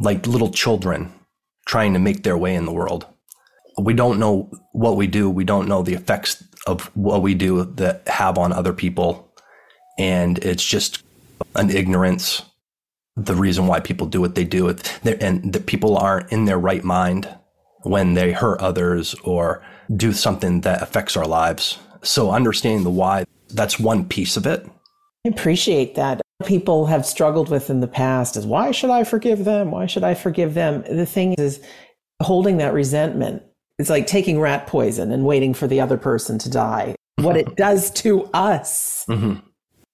[0.00, 1.12] like little children
[1.66, 3.06] trying to make their way in the world.
[3.78, 5.28] We don't know what we do.
[5.28, 9.32] We don't know the effects of what we do that have on other people.
[9.98, 11.02] And it's just
[11.56, 12.42] an ignorance.
[13.16, 16.82] The reason why people do what they do, and that people aren't in their right
[16.82, 17.28] mind
[17.82, 19.64] when they hurt others or
[19.94, 21.78] do something that affects our lives.
[22.02, 24.66] So understanding the why, that's one piece of it.
[25.26, 26.20] I appreciate that.
[26.44, 29.70] People have struggled with in the past is why should I forgive them?
[29.70, 30.82] Why should I forgive them?
[30.82, 31.64] The thing is
[32.20, 33.42] holding that resentment
[33.78, 36.94] It's like taking rat poison and waiting for the other person to die.
[37.16, 39.04] What it does to us.
[39.08, 39.40] Mm-hmm.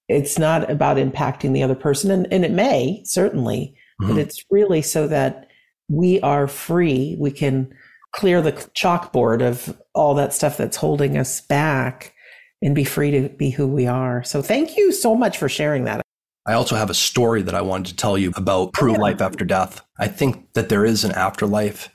[0.09, 4.15] It's not about impacting the other person, and, and it may, certainly, Mm-hmm.
[4.15, 5.49] but it's really so that
[5.89, 7.17] we are free.
[7.19, 7.73] We can
[8.13, 12.15] clear the chalkboard of all that stuff that's holding us back
[12.63, 14.23] and be free to be who we are.
[14.25, 16.03] So thank you so much for sharing that.
[16.47, 19.21] I also have a story that I wanted to tell you about oh, true life
[19.21, 19.83] after death.
[19.99, 21.91] I think that there is an afterlife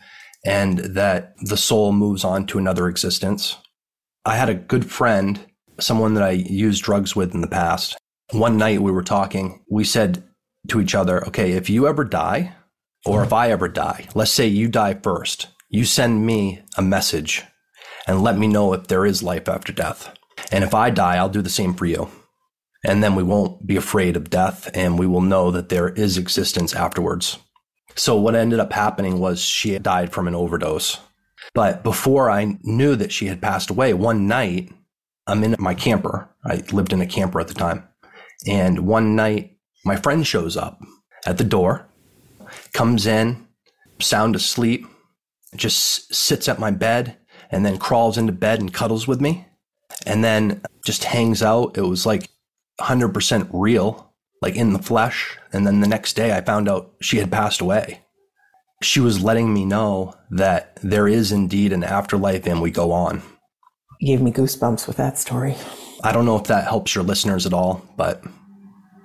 [0.46, 3.58] and that the soul moves on to another existence.
[4.24, 5.40] I had a good friend,
[5.80, 7.98] someone that I used drugs with in the past.
[8.32, 9.64] One night we were talking.
[9.70, 10.24] We said
[10.70, 12.56] to each other, okay, if you ever die,
[13.06, 17.44] or if I ever die, let's say you die first, you send me a message
[18.08, 20.15] and let me know if there is life after death.
[20.52, 22.10] And if I die, I'll do the same for you.
[22.86, 26.18] And then we won't be afraid of death and we will know that there is
[26.18, 27.40] existence afterwards.
[27.96, 31.00] So what ended up happening was she died from an overdose.
[31.54, 34.72] But before I knew that she had passed away, one night
[35.26, 36.30] I'm in my camper.
[36.46, 37.88] I lived in a camper at the time.
[38.48, 40.80] And one night my friend shows up
[41.26, 41.88] at the door,
[42.74, 43.48] comes in,
[44.00, 44.86] sound asleep,
[45.56, 47.18] just sits at my bed
[47.50, 49.48] and then crawls into bed and cuddles with me
[50.06, 51.78] and then just hangs out.
[51.78, 52.30] It was like
[52.80, 55.38] 100% real, like in the flesh.
[55.54, 58.02] And then the next day I found out she had passed away.
[58.84, 63.22] She was letting me know that there is indeed an afterlife and we go on.
[64.00, 65.56] You gave me goosebumps with that story.
[66.04, 68.24] I don't know if that helps your listeners at all, but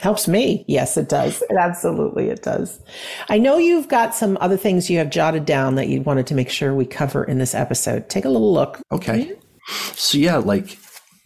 [0.01, 0.65] Helps me.
[0.67, 1.43] Yes, it does.
[1.43, 2.81] It absolutely it does.
[3.29, 6.35] I know you've got some other things you have jotted down that you wanted to
[6.35, 8.09] make sure we cover in this episode.
[8.09, 8.81] Take a little look.
[8.91, 9.37] Okay.
[9.93, 10.79] So yeah, like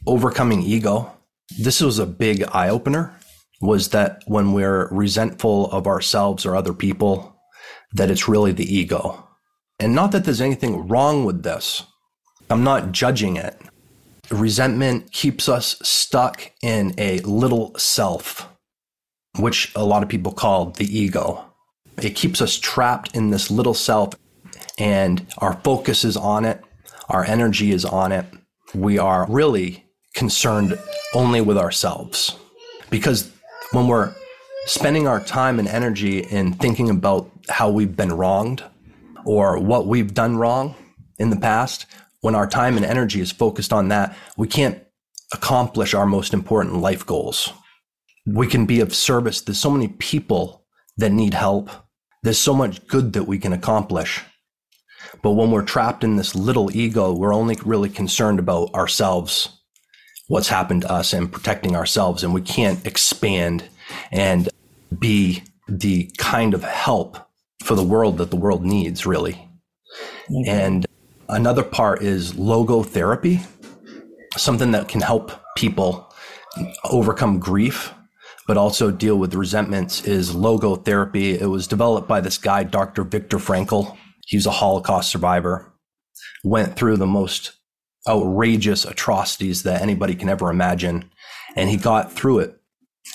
[0.07, 1.13] overcoming ego.
[1.59, 3.19] This was a big eye opener
[3.61, 7.41] was that when we're resentful of ourselves or other people,
[7.95, 9.27] that it's really the ego.
[9.79, 11.85] And not that there's anything wrong with this.
[12.51, 13.59] I'm not judging it.
[14.31, 18.49] Resentment keeps us stuck in a little self,
[19.39, 21.45] which a lot of people call the ego.
[22.03, 24.15] It keeps us trapped in this little self,
[24.79, 26.63] and our focus is on it,
[27.09, 28.27] our energy is on it.
[28.75, 29.84] We are really
[30.15, 30.79] concerned
[31.15, 32.37] only with ourselves.
[32.91, 33.31] Because
[33.73, 34.15] when we're
[34.67, 38.62] spending our time and energy in thinking about how we've been wronged
[39.25, 40.75] or what we've done wrong
[41.19, 41.87] in the past,
[42.21, 44.83] when our time and energy is focused on that, we can't
[45.33, 47.53] accomplish our most important life goals.
[48.27, 49.43] We can be of service.
[49.43, 50.65] There's so many people
[50.97, 51.69] that need help.
[52.23, 54.23] There's so much good that we can accomplish.
[55.23, 59.61] But when we're trapped in this little ego, we're only really concerned about ourselves,
[60.29, 62.25] what's happened to us, and protecting ourselves.
[62.25, 63.68] And we can't expand
[64.11, 64.49] and
[64.99, 67.18] be the kind of help
[67.62, 69.49] for the world that the world needs, really.
[70.31, 70.49] Mm-hmm.
[70.49, 70.87] And
[71.29, 73.45] another part is logotherapy,
[74.37, 76.12] something that can help people
[76.85, 77.93] overcome grief,
[78.47, 81.41] but also deal with resentments is logotherapy.
[81.41, 83.05] It was developed by this guy, Dr.
[83.05, 83.97] Viktor Frankl.
[84.27, 85.72] He's a Holocaust survivor,
[86.45, 87.53] went through the most
[88.09, 91.11] outrageous atrocities that anybody can ever imagine,
[91.57, 92.61] and he got through it.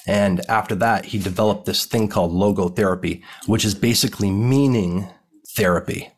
[0.08, 5.10] And after that, he developed this thing called logotherapy, which is basically meaning
[5.56, 6.12] therapy.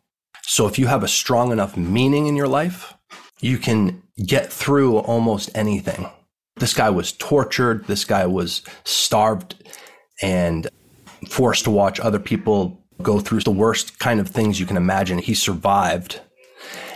[0.43, 2.93] So if you have a strong enough meaning in your life,
[3.39, 6.09] you can get through almost anything.
[6.57, 7.87] This guy was tortured.
[7.87, 9.55] This guy was starved
[10.21, 10.67] and
[11.29, 15.17] forced to watch other people go through the worst kind of things you can imagine.
[15.17, 16.21] He survived.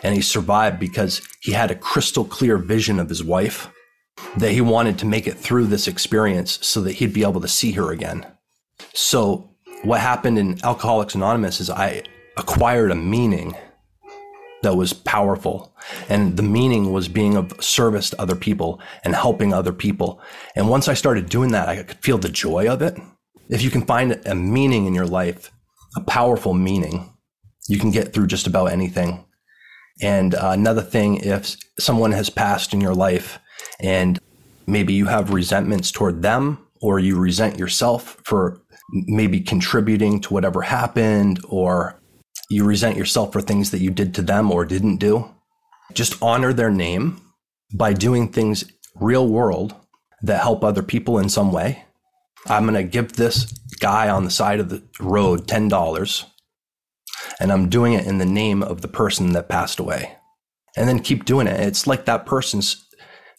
[0.05, 3.71] And he survived because he had a crystal clear vision of his wife
[4.37, 7.47] that he wanted to make it through this experience so that he'd be able to
[7.47, 8.23] see her again.
[8.93, 9.49] So,
[9.81, 12.03] what happened in Alcoholics Anonymous is I
[12.37, 13.55] acquired a meaning
[14.61, 15.75] that was powerful.
[16.07, 20.21] And the meaning was being of service to other people and helping other people.
[20.55, 22.95] And once I started doing that, I could feel the joy of it.
[23.49, 25.51] If you can find a meaning in your life,
[25.95, 27.11] a powerful meaning,
[27.67, 29.24] you can get through just about anything.
[30.01, 33.39] And uh, another thing, if someone has passed in your life
[33.79, 34.19] and
[34.67, 40.61] maybe you have resentments toward them or you resent yourself for maybe contributing to whatever
[40.61, 41.99] happened or
[42.49, 45.29] you resent yourself for things that you did to them or didn't do.
[45.93, 47.21] Just honor their name
[47.73, 48.65] by doing things
[48.95, 49.75] real world
[50.21, 51.83] that help other people in some way.
[52.47, 53.45] I'm going to give this
[53.79, 56.25] guy on the side of the road $10
[57.39, 60.15] and I'm doing it in the name of the person that passed away.
[60.77, 61.59] And then keep doing it.
[61.59, 62.85] It's like that person's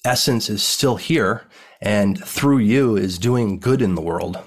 [0.05, 1.47] essence is still here
[1.81, 4.39] and through you is doing good in the world.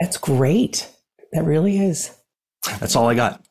[0.00, 0.88] That's great.
[1.32, 2.16] That really is.
[2.80, 3.44] That's all I got.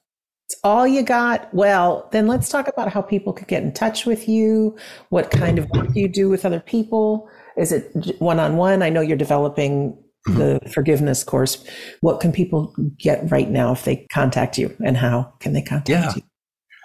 [0.48, 1.54] It's all you got?
[1.54, 4.76] Well, then let's talk about how people could get in touch with you.
[5.10, 7.30] What kind of work you do with other people?
[7.58, 8.82] Is it one on one?
[8.82, 11.64] I know you're developing the forgiveness course.
[12.02, 15.90] What can people get right now if they contact you, and how can they contact
[15.90, 16.14] Yeah.
[16.16, 16.22] you?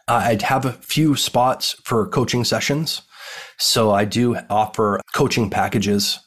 [0.09, 3.03] Uh, I'd have a few spots for coaching sessions.
[3.59, 6.21] So I do offer coaching packages.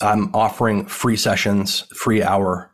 [0.00, 2.72] I'm offering free sessions, free hour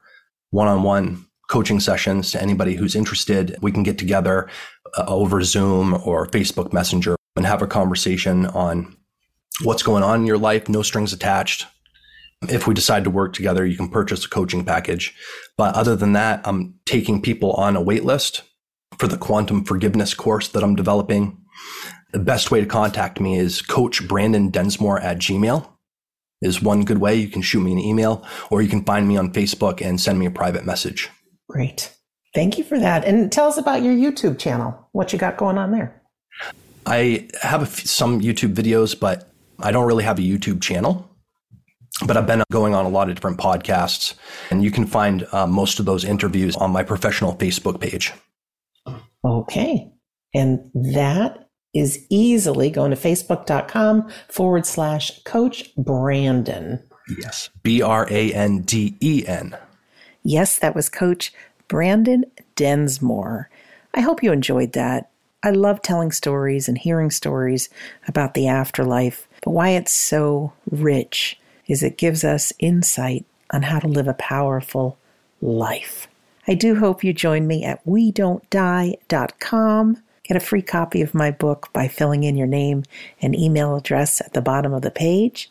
[0.50, 3.56] one on one coaching sessions to anybody who's interested.
[3.60, 4.48] We can get together
[4.96, 8.96] uh, over Zoom or Facebook Messenger and have a conversation on
[9.62, 11.66] what's going on in your life, no strings attached.
[12.48, 15.14] If we decide to work together, you can purchase a coaching package.
[15.56, 18.42] But other than that, I'm taking people on a wait list
[18.98, 21.38] for the quantum forgiveness course that I'm developing.
[22.12, 25.68] The best way to contact me is Coach Branden Densmore at Gmail
[26.42, 27.14] is one good way.
[27.14, 30.18] You can shoot me an email or you can find me on Facebook and send
[30.18, 31.10] me a private message.
[31.48, 31.94] Great.
[32.34, 33.04] Thank you for that.
[33.04, 34.88] And tell us about your YouTube channel.
[34.92, 36.02] What you got going on there?
[36.84, 41.10] I have a f- some YouTube videos, but I don't really have a YouTube channel.
[42.04, 44.14] But I've been going on a lot of different podcasts,
[44.50, 48.12] and you can find uh, most of those interviews on my professional Facebook page.
[49.24, 49.90] Okay.
[50.34, 56.82] And that is easily going to facebook.com forward slash coach Branden.
[57.18, 57.50] Yes.
[57.62, 59.56] B R A N D E N.
[60.22, 61.32] Yes, that was Coach
[61.68, 62.24] Branden
[62.56, 63.48] Densmore.
[63.94, 65.10] I hope you enjoyed that.
[65.42, 67.68] I love telling stories and hearing stories
[68.08, 73.78] about the afterlife, but why it's so rich is it gives us insight on how
[73.78, 74.98] to live a powerful
[75.40, 76.08] life.
[76.48, 80.02] I do hope you join me at we don't die.com.
[80.22, 82.84] Get a free copy of my book by filling in your name
[83.20, 85.50] and email address at the bottom of the page.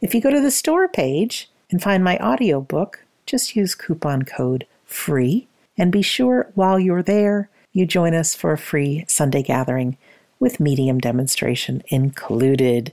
[0.00, 4.66] If you go to the store page and find my audiobook, just use coupon code
[4.86, 5.46] FREE
[5.76, 9.96] and be sure while you're there, you join us for a free Sunday gathering
[10.40, 12.92] with medium demonstration included.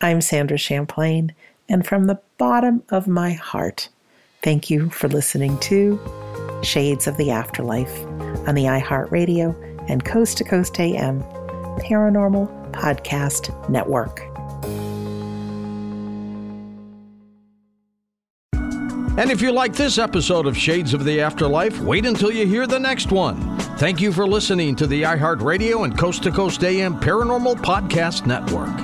[0.00, 1.32] I'm Sandra Champlain,
[1.68, 3.88] and from the bottom of my heart,
[4.42, 5.98] thank you for listening to
[6.62, 7.96] Shades of the Afterlife
[8.46, 9.54] on the iHeartRadio
[9.88, 11.22] and Coast to Coast AM
[11.80, 14.20] Paranormal Podcast Network.
[19.16, 22.66] And if you like this episode of Shades of the Afterlife, wait until you hear
[22.66, 23.56] the next one.
[23.78, 28.83] Thank you for listening to the iHeartRadio and Coast to Coast AM Paranormal Podcast Network.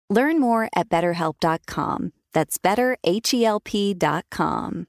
[0.11, 2.11] Learn more at betterhelp.com.
[2.33, 4.87] That's betterhelp.com.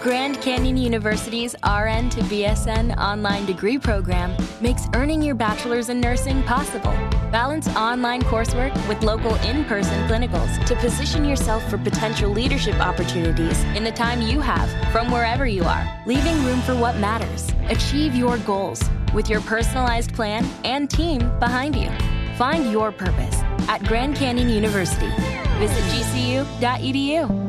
[0.00, 6.42] Grand Canyon University's RN to BSN online degree program makes earning your bachelor's in nursing
[6.44, 6.92] possible.
[7.30, 13.62] Balance online coursework with local in person clinicals to position yourself for potential leadership opportunities
[13.74, 17.52] in the time you have from wherever you are, leaving room for what matters.
[17.68, 18.82] Achieve your goals
[19.12, 21.90] with your personalized plan and team behind you.
[22.38, 23.34] Find your purpose
[23.68, 25.08] at Grand Canyon University.
[25.58, 27.48] Visit gcu.edu.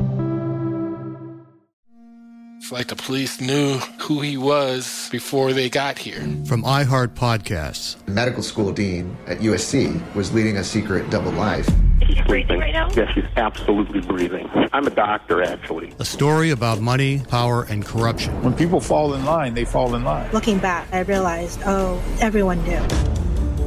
[2.56, 6.18] It's like the police knew who he was before they got here.
[6.44, 8.04] From iHeart Podcasts.
[8.04, 11.68] The medical school dean at USC was leading a secret double life.
[12.04, 12.90] She's breathing right now?
[12.90, 14.50] Yes, she's absolutely breathing.
[14.72, 15.92] I'm a doctor, actually.
[16.00, 18.42] A story about money, power, and corruption.
[18.42, 20.32] When people fall in line, they fall in line.
[20.32, 22.84] Looking back, I realized, oh, everyone knew.